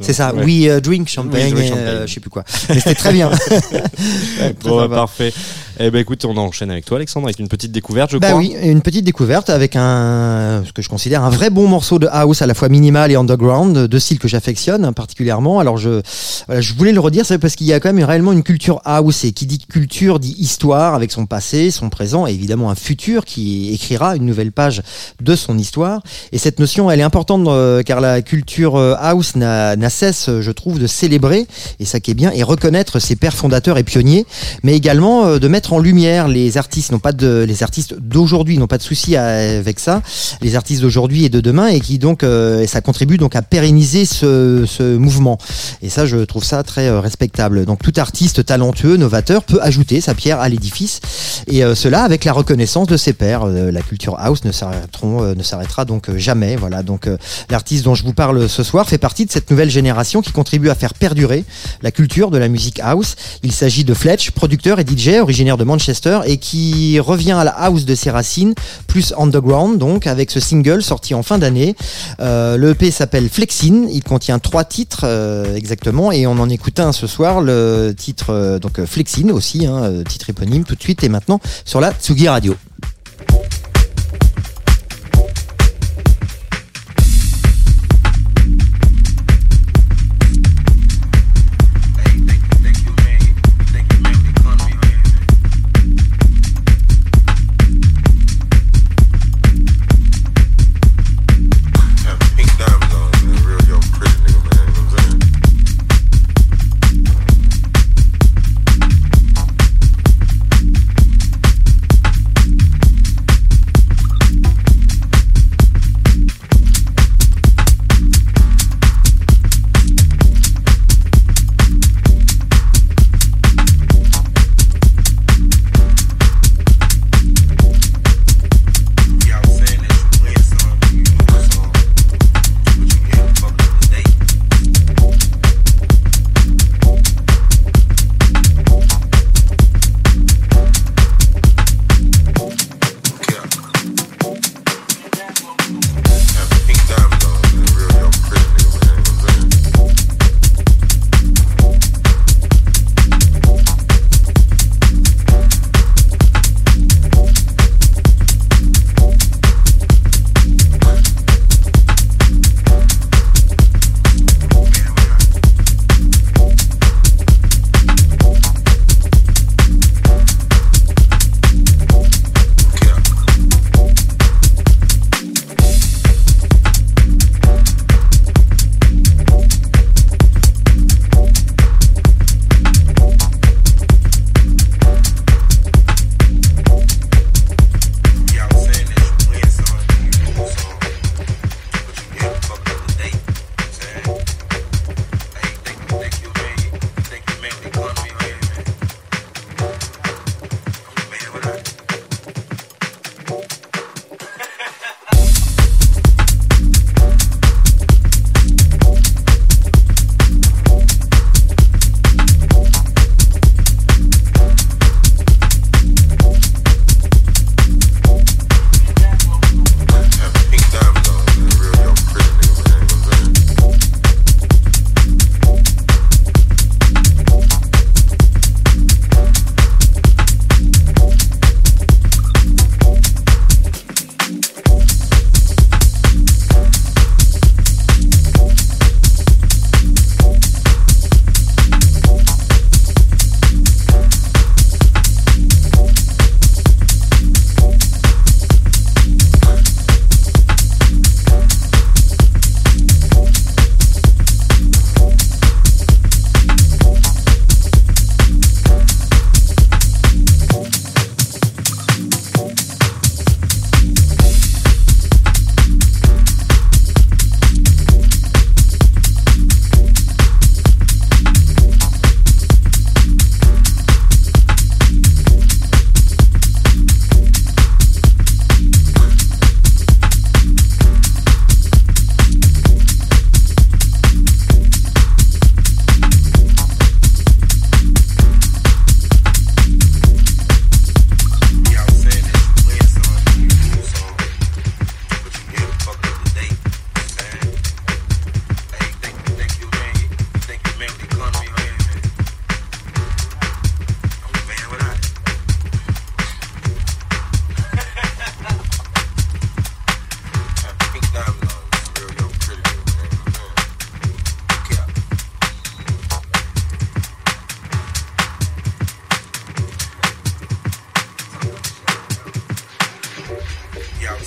[0.00, 0.34] C'est ça.
[0.34, 1.54] We euh, drink champagne.
[1.56, 2.44] euh, je sais plus quoi.
[2.68, 3.30] Mais c'était très bien.
[4.62, 5.32] Bon, bah, parfait.
[5.78, 8.38] Eh ben écoute, on enchaîne avec toi, Alexandre, avec une petite découverte, je Bah crois.
[8.38, 12.08] oui, une petite découverte avec un, ce que je considère un vrai bon morceau de
[12.10, 15.60] house à la fois minimal et underground, deux styles que j'affectionne hein, particulièrement.
[15.60, 16.00] Alors je,
[16.48, 19.24] je voulais le redire, c'est parce qu'il y a quand même réellement une culture house
[19.24, 23.24] et qui dit culture dit histoire avec son passé, son présent et évidemment un futur
[23.24, 24.82] qui écrira une nouvelle page
[25.20, 26.02] de son histoire.
[26.32, 30.50] Et cette notion, elle est importante euh, car la culture euh, house n'a cesse, je
[30.50, 31.46] trouve, de célébrer
[31.78, 34.26] et ça qui est bien et reconnaître ses pères fondateurs et pionniers,
[34.62, 38.58] mais également euh, de mettre en lumière les artistes, non pas de les artistes d'aujourd'hui,
[38.58, 40.02] n'ont pas de souci avec ça,
[40.40, 43.42] les artistes d'aujourd'hui et de demain et qui donc euh, et ça contribue donc à
[43.42, 45.38] pérenniser ce, ce mouvement.
[45.82, 47.64] Et ça, je trouve ça très euh, respectable.
[47.64, 51.00] Donc tout artiste talentueux, novateur peut ajouter sa pierre à l'édifice
[51.46, 53.46] et euh, cela avec la reconnaissance de ses pairs.
[53.46, 54.52] La culture house ne
[55.34, 56.56] ne s'arrêtera donc jamais.
[56.56, 56.82] Voilà.
[56.82, 57.08] Donc
[57.50, 60.70] l'artiste dont je vous parle ce soir fait partie de cette nouvelle génération qui contribue
[60.70, 61.44] à faire perdurer
[61.82, 63.16] la culture de la musique house.
[63.42, 67.50] Il s'agit de Fletch, producteur et DJ originaire de Manchester et qui revient à la
[67.50, 68.54] house de ses racines,
[68.86, 71.74] plus underground donc avec ce single sorti en fin d'année.
[72.20, 73.88] Euh, le EP s'appelle Flexin.
[73.90, 77.40] Il contient trois titres euh, exactement et on en écoute un ce soir.
[77.40, 81.40] Le titre euh, donc euh, Flexin aussi, hein, titre éponyme tout de suite et maintenant
[81.64, 82.54] sur la Tsugi Radio.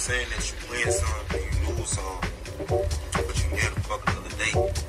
[0.08, 2.22] Saying that you win some and you lose some,
[3.12, 4.87] but you never fuck another day.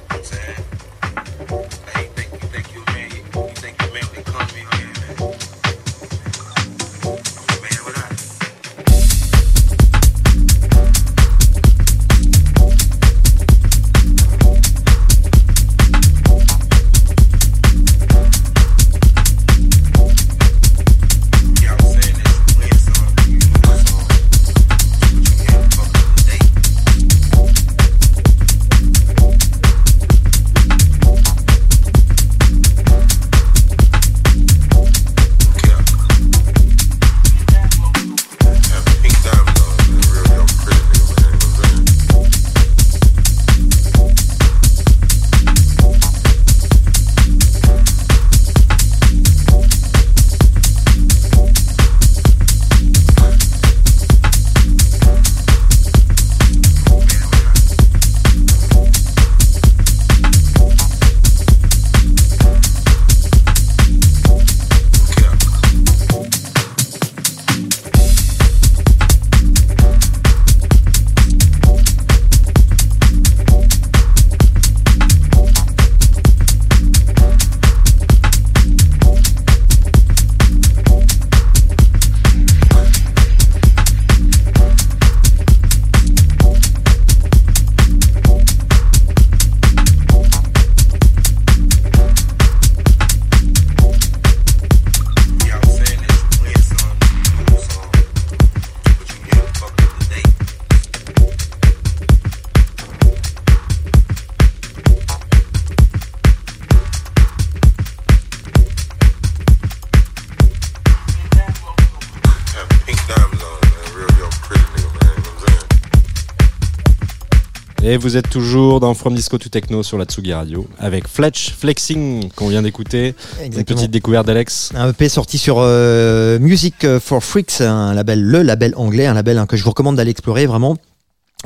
[117.99, 122.31] Vous êtes toujours dans From Disco to Techno sur la Tsugi Radio avec Fletch Flexing
[122.31, 123.15] qu'on vient d'écouter.
[123.45, 124.71] Une petite découverte d'Alex.
[124.75, 129.39] Un EP sorti sur euh, Music for Freaks, un label, le label anglais, un label
[129.39, 130.77] hein, que je vous recommande d'aller explorer vraiment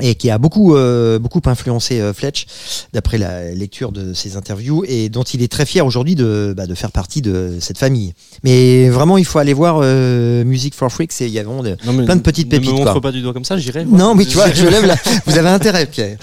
[0.01, 2.45] et qui a beaucoup euh, beaucoup influencé euh, Fletch
[2.93, 6.65] d'après la lecture de ses interviews et dont il est très fier aujourd'hui de, bah,
[6.65, 8.13] de faire partie de cette famille.
[8.43, 11.61] Mais vraiment, il faut aller voir euh, Music for Freaks et il y a vraiment
[11.61, 12.71] de- Non, mais plein de petites ne pépites.
[12.71, 12.85] me quoi.
[12.85, 13.85] montre pas du doigt comme ça, j'irai.
[13.85, 14.95] Non, mais tu vois, je lève la...
[15.27, 16.17] Vous avez intérêt, Pierre.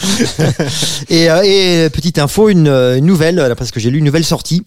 [1.08, 4.04] et, euh, et petite info, une, euh, une nouvelle, euh, parce que j'ai lu une
[4.04, 4.62] nouvelle sortie.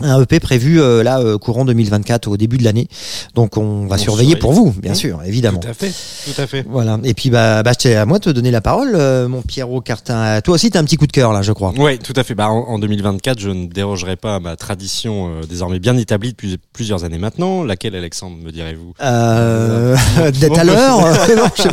[0.00, 2.88] Un EP prévu euh, là euh, courant 2024 au début de l'année.
[3.34, 4.36] Donc on va On surveiller surveille.
[4.36, 5.58] pour vous, bien sûr, évidemment.
[5.58, 5.90] Tout à fait,
[6.24, 6.64] tout à fait.
[6.68, 6.98] Voilà.
[7.04, 9.80] Et puis bah, bah c'est à moi de te donner la parole, euh, mon Pierrot
[9.80, 10.40] Cartin.
[10.40, 11.72] Toi aussi, t'as un petit coup de cœur là, je crois.
[11.78, 12.34] Oui, tout à fait.
[12.34, 16.30] Bah, en, en 2024, je ne dérogerai pas à ma tradition euh, désormais bien établie
[16.30, 17.64] depuis plusieurs années maintenant.
[17.64, 18.92] Laquelle, Alexandre, me direz-vous?
[19.02, 19.96] Euh,
[20.40, 21.00] D'être à l'heure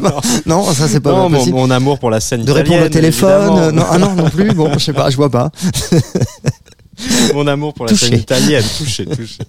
[0.01, 0.11] Non.
[0.45, 1.55] Non, ça c'est pas Non, mon, possible.
[1.57, 4.51] mon amour pour la scène De répondre au téléphone euh, Non, ah non, non plus.
[4.53, 5.51] Bon, je sais pas, je vois pas.
[7.33, 8.07] Mon amour pour la Touché.
[8.07, 9.39] scène italienne, touché, touché.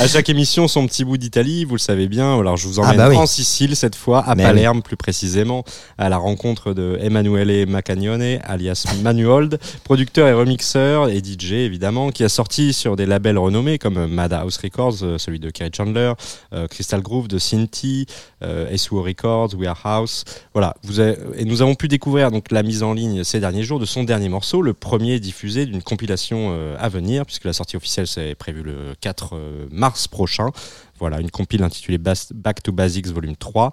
[0.00, 2.38] À chaque émission, son petit bout d'Italie, vous le savez bien.
[2.38, 3.16] Alors, je vous emmène Ah bah oui.
[3.16, 5.64] en Sicile cette fois, à Mais Palerme plus précisément,
[5.98, 12.24] à la rencontre de Emanuele Macagnone, alias Manuold, producteur et remixeur et DJ évidemment, qui
[12.24, 16.12] a sorti sur des labels renommés comme Madhouse Records, euh, celui de Kerry Chandler,
[16.52, 18.06] euh, Crystal Groove de Cinti,
[18.42, 20.24] euh, SUO Records, We Are House.
[20.52, 23.62] Voilà, vous avez- et nous avons pu découvrir donc la mise en ligne ces derniers
[23.64, 27.52] jours de son dernier morceau, le premier diffusé d'une compilation euh, à venir, puisque la
[27.52, 30.50] sortie officielle c'est prévu le 4 euh, mars prochain.
[31.00, 33.72] Voilà, une compile intitulée Back to Basics Volume 3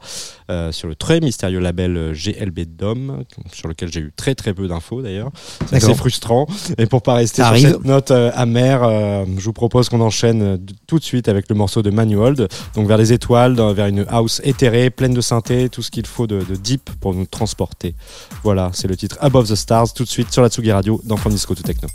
[0.49, 3.24] euh, sur le très mystérieux label euh, GLB Dom,
[3.54, 5.30] sur lequel j'ai eu très très peu d'infos d'ailleurs.
[5.68, 6.47] C'est assez frustrant.
[6.80, 10.41] Et pour pas rester sur cette note euh, amère, euh, je vous propose qu'on enchaîne
[10.41, 13.86] euh, tout de suite avec le morceau de Manuold, donc vers les étoiles, dans- vers
[13.86, 17.28] une house éthérée, pleine de synthé, tout ce qu'il faut de, de deep pour nous
[17.28, 17.93] transporter.
[18.43, 21.18] Voilà, c'est le titre Above the Stars, tout de suite sur la Tsugi Radio dans
[21.18, 21.88] From Disco to Techno.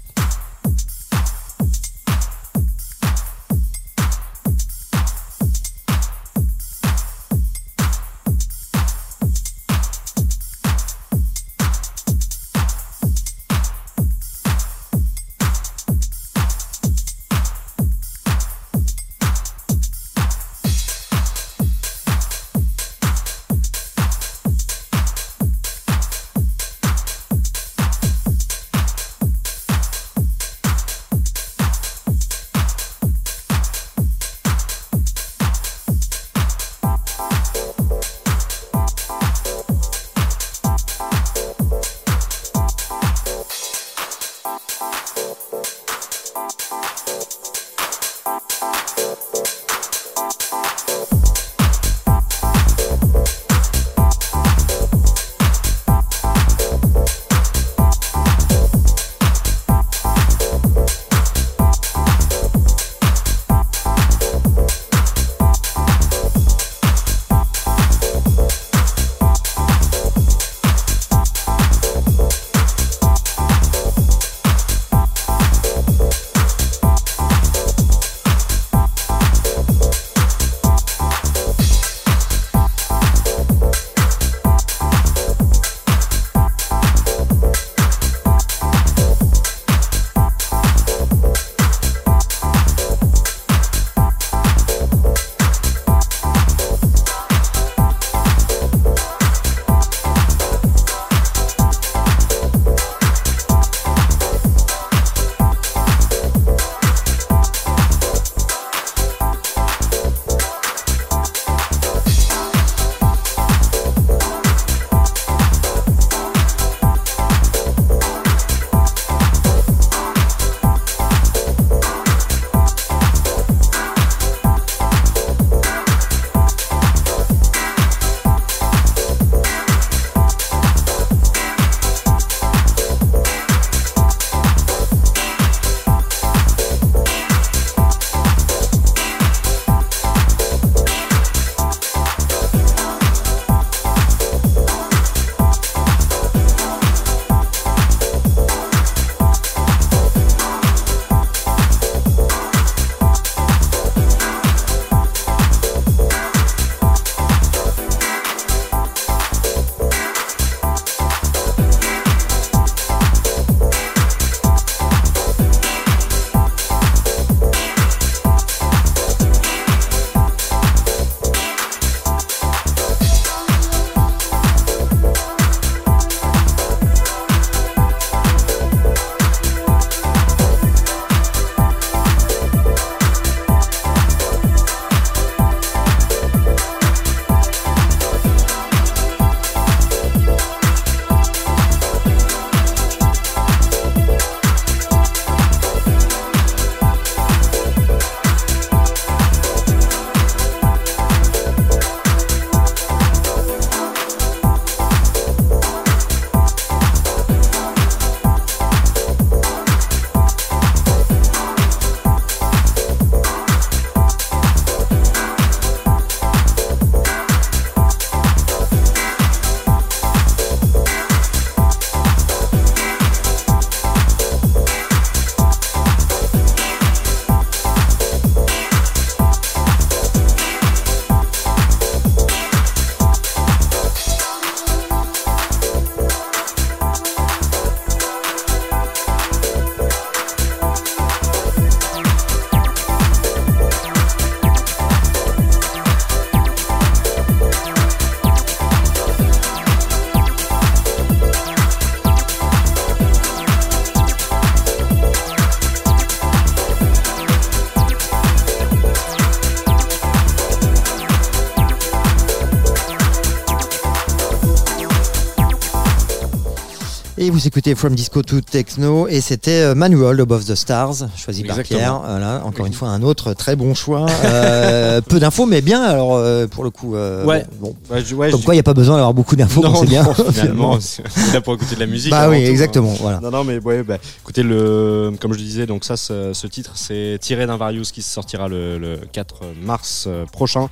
[267.46, 271.56] Vous écoutez From Disco to Techno et c'était euh, Manual Above the Stars, choisi par.
[271.62, 272.00] Pierre.
[272.04, 274.04] Voilà, encore une fois un autre très bon choix.
[274.24, 276.96] Euh, peu d'infos mais bien alors euh, pour le coup.
[276.96, 277.46] euh, Ouais.
[277.60, 279.62] Bon, Ouais, je- ouais, comme je- quoi il n'y a pas besoin d'avoir beaucoup d'infos,
[279.78, 280.02] c'est bien.
[280.32, 282.10] finalement, c'est c'est là pour écouter de la musique.
[282.10, 282.50] bah oui, tout, hein.
[282.50, 282.94] exactement.
[283.00, 283.20] Voilà.
[283.20, 286.72] Non, non, mais ouais, bah, écoutez, le, comme je le disais, donc ça, ce, titre,
[286.74, 290.68] c'est tiré d'un Various qui sortira le, le 4 mars euh, prochain.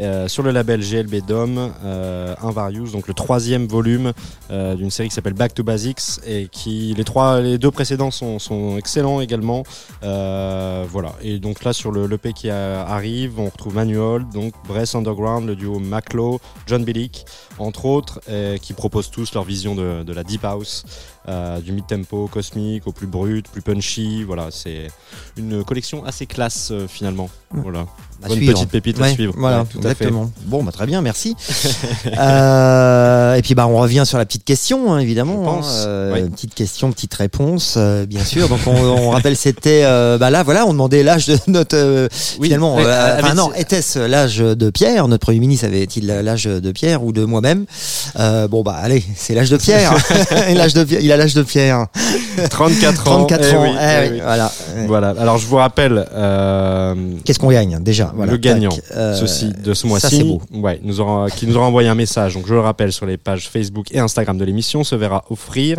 [0.00, 4.12] Euh, sur le label GLB Dom, euh, Invarious, donc le troisième volume
[4.50, 8.10] euh, d'une série qui s'appelle Back to Basics et qui les trois, les deux précédents
[8.10, 9.62] sont, sont excellents également.
[10.02, 11.14] Euh, voilà.
[11.22, 15.56] Et donc là sur le l'EP qui arrive, on retrouve Manual, donc Bress Underground, le
[15.56, 17.24] duo Maclo, John Billick,
[17.58, 18.20] entre autres,
[18.60, 20.84] qui proposent tous leur vision de, de la deep house,
[21.28, 24.22] euh, du mid-tempo cosmique au plus brut, plus punchy.
[24.24, 24.88] Voilà, c'est
[25.36, 27.28] une collection assez classe euh, finalement.
[27.52, 27.86] Voilà,
[28.22, 28.52] À bonne suivre.
[28.54, 29.34] petite pépite à suivre.
[29.36, 29.88] Voilà, Ouais, tout à fait.
[29.90, 30.30] exactement.
[30.46, 31.34] Bon, bah, très bien, merci.
[32.18, 35.42] Euh, et puis bah on revient sur la petite question, hein, évidemment.
[35.44, 36.28] Pense, hein, oui.
[36.30, 37.76] Petite question, petite réponse,
[38.08, 38.48] bien sûr.
[38.48, 39.82] Donc on, on rappelle, c'était
[40.18, 42.08] bah là, voilà, on demandait l'âge de notre
[42.38, 42.74] Oui, finalement.
[42.76, 47.24] enfin non, était-ce l'âge de Pierre Notre premier ministre avait-il l'âge de Pierre ou de
[47.24, 47.66] moi-même?
[48.16, 49.94] Bon bah allez, c'est l'âge de Pierre.
[50.54, 51.86] l'âge de Pierre- a l'âge de Pierre.
[52.50, 53.24] 34 ans.
[53.26, 53.62] 34 eh ans.
[53.62, 54.20] oui, eh eh oui.
[54.22, 54.52] Voilà.
[54.86, 55.08] Voilà.
[55.18, 56.06] Alors je vous rappelle.
[56.12, 56.94] euh,
[57.24, 58.12] Qu'est-ce qu'on gagne déjà?
[58.14, 58.84] Voilà, le gagnant, tac.
[58.96, 62.34] Euh, ceci de ce mois-ci, ouais, nous aura, qui nous aura envoyé un message.
[62.34, 65.78] Donc je le rappelle sur les pages Facebook et Instagram de l'émission, se verra offrir,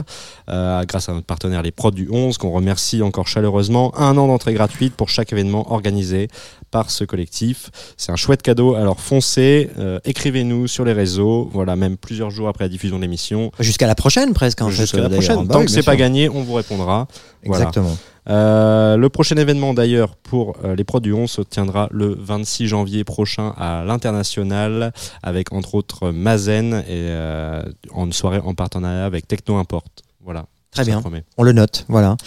[0.49, 4.27] euh, grâce à notre partenaire les Prods du 11, qu'on remercie encore chaleureusement, un an
[4.27, 6.27] d'entrée gratuite pour chaque événement organisé
[6.71, 7.69] par ce collectif.
[7.97, 8.75] C'est un chouette cadeau.
[8.75, 11.49] Alors foncez, euh, écrivez-nous sur les réseaux.
[11.53, 13.51] Voilà, même plusieurs jours après la diffusion de l'émission.
[13.59, 14.61] Jusqu'à la prochaine presque.
[14.61, 15.45] en fait, Jusqu'à la prochaine.
[15.45, 17.07] Bah Tant oui, que c'est pas gagné, on vous répondra.
[17.45, 17.65] Voilà.
[17.65, 17.97] Exactement.
[18.29, 22.67] Euh, le prochain événement d'ailleurs pour euh, les Prods du 11 se tiendra le 26
[22.67, 24.91] janvier prochain à l'international
[25.23, 27.63] avec entre autres Mazen et euh,
[27.93, 29.85] en soirée en partenariat avec Techno Import.
[30.21, 30.45] Voilà.
[30.77, 31.01] Très bien.
[31.37, 32.17] On le note, voilà.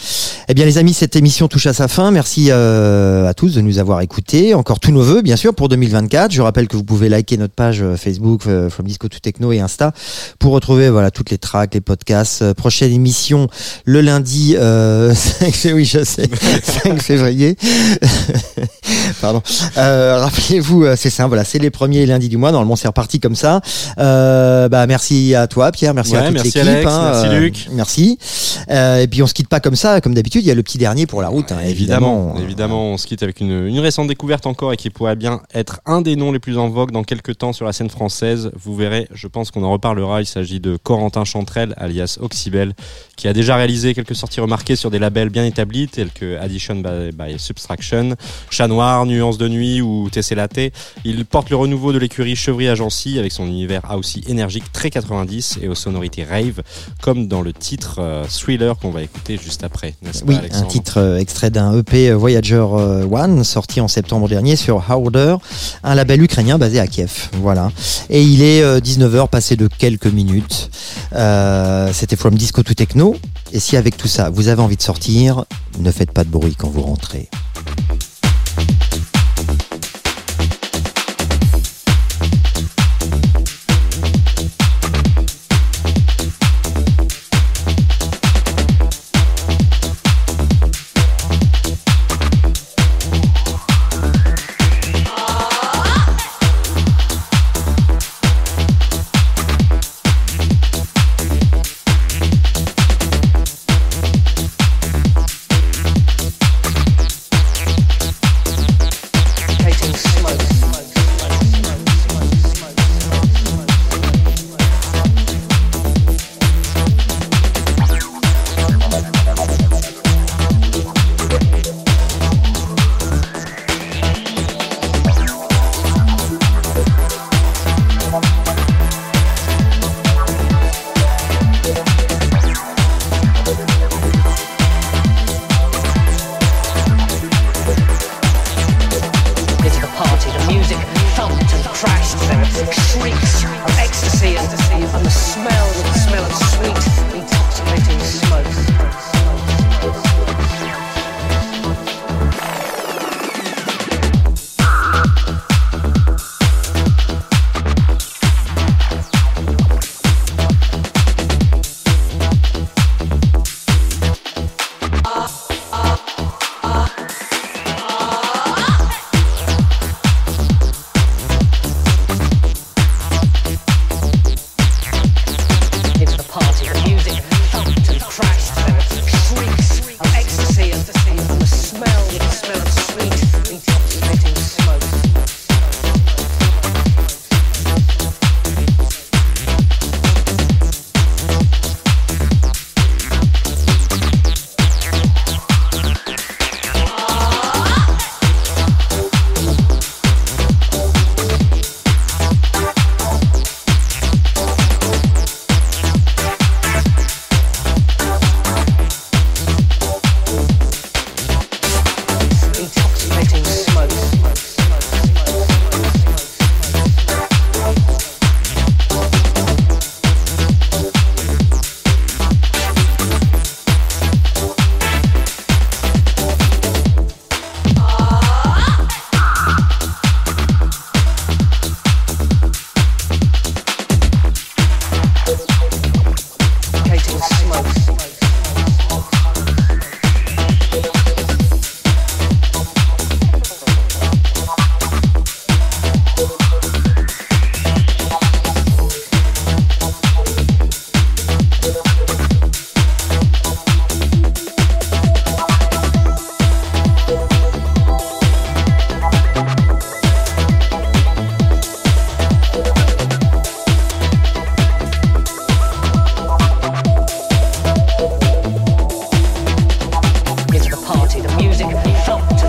[0.49, 2.11] Eh bien, les amis, cette émission touche à sa fin.
[2.11, 4.53] Merci euh, à tous de nous avoir écoutés.
[4.53, 6.31] Encore tous nos voeux, bien sûr, pour 2024.
[6.31, 9.51] Je rappelle que vous pouvez liker notre page euh, Facebook euh, From Disco to Techno
[9.51, 9.93] et Insta
[10.39, 12.41] pour retrouver voilà toutes les tracks, les podcasts.
[12.41, 13.47] Euh, prochaine émission
[13.85, 16.29] le lundi euh, 5 février, oui, je sais,
[16.83, 17.55] 5 février.
[19.21, 19.41] Pardon.
[19.77, 21.27] Euh, Rappelez-vous, c'est ça.
[21.27, 22.51] Voilà, c'est les premiers lundis du mois.
[22.51, 23.61] Normalement, c'est reparti comme ça.
[23.99, 25.93] Euh, bah, merci à toi, Pierre.
[25.93, 26.87] Merci à toute merci l'équipe.
[26.87, 27.67] Hein, merci euh, Luc.
[27.71, 28.17] Merci.
[28.69, 30.43] Euh, et puis on se quitte pas comme ça, comme d'habitude.
[30.43, 32.33] Il y a le petit dernier pour la route, hein, évidemment.
[32.35, 35.41] Évidemment, évidemment, on se quitte avec une, une récente découverte encore et qui pourrait bien
[35.53, 38.51] être un des noms les plus en vogue dans quelques temps sur la scène française.
[38.55, 40.21] Vous verrez, je pense qu'on en reparlera.
[40.21, 42.73] Il s'agit de Corentin Chantrel, alias Oxybel,
[43.15, 46.75] qui a déjà réalisé quelques sorties remarquées sur des labels bien établis tels que Addition
[46.75, 48.15] by, by Subtraction,
[48.49, 50.31] Chat Noir, Nuance de Nuit ou TC.
[51.03, 55.59] Il porte le renouveau de l'écurie Chevry Agency avec son univers aussi énergique très 90
[55.61, 56.61] et aux sonorités rave,
[57.01, 60.63] comme dans le titre euh, Thriller qu'on va écouter juste après, n'est-ce Oui, pas un
[60.63, 65.35] titre euh, extrait d'un EP Voyager euh, One sorti en septembre dernier sur Howder,
[65.83, 67.29] un label ukrainien basé à Kiev.
[67.41, 67.71] Voilà.
[68.09, 70.69] Et il est 19h passé de quelques minutes.
[71.13, 73.15] Euh, C'était From Disco to Techno.
[73.53, 75.45] Et si avec tout ça vous avez envie de sortir,
[75.79, 77.29] ne faites pas de bruit quand vous rentrez.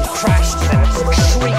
[0.09, 1.52] crashed and shrieked.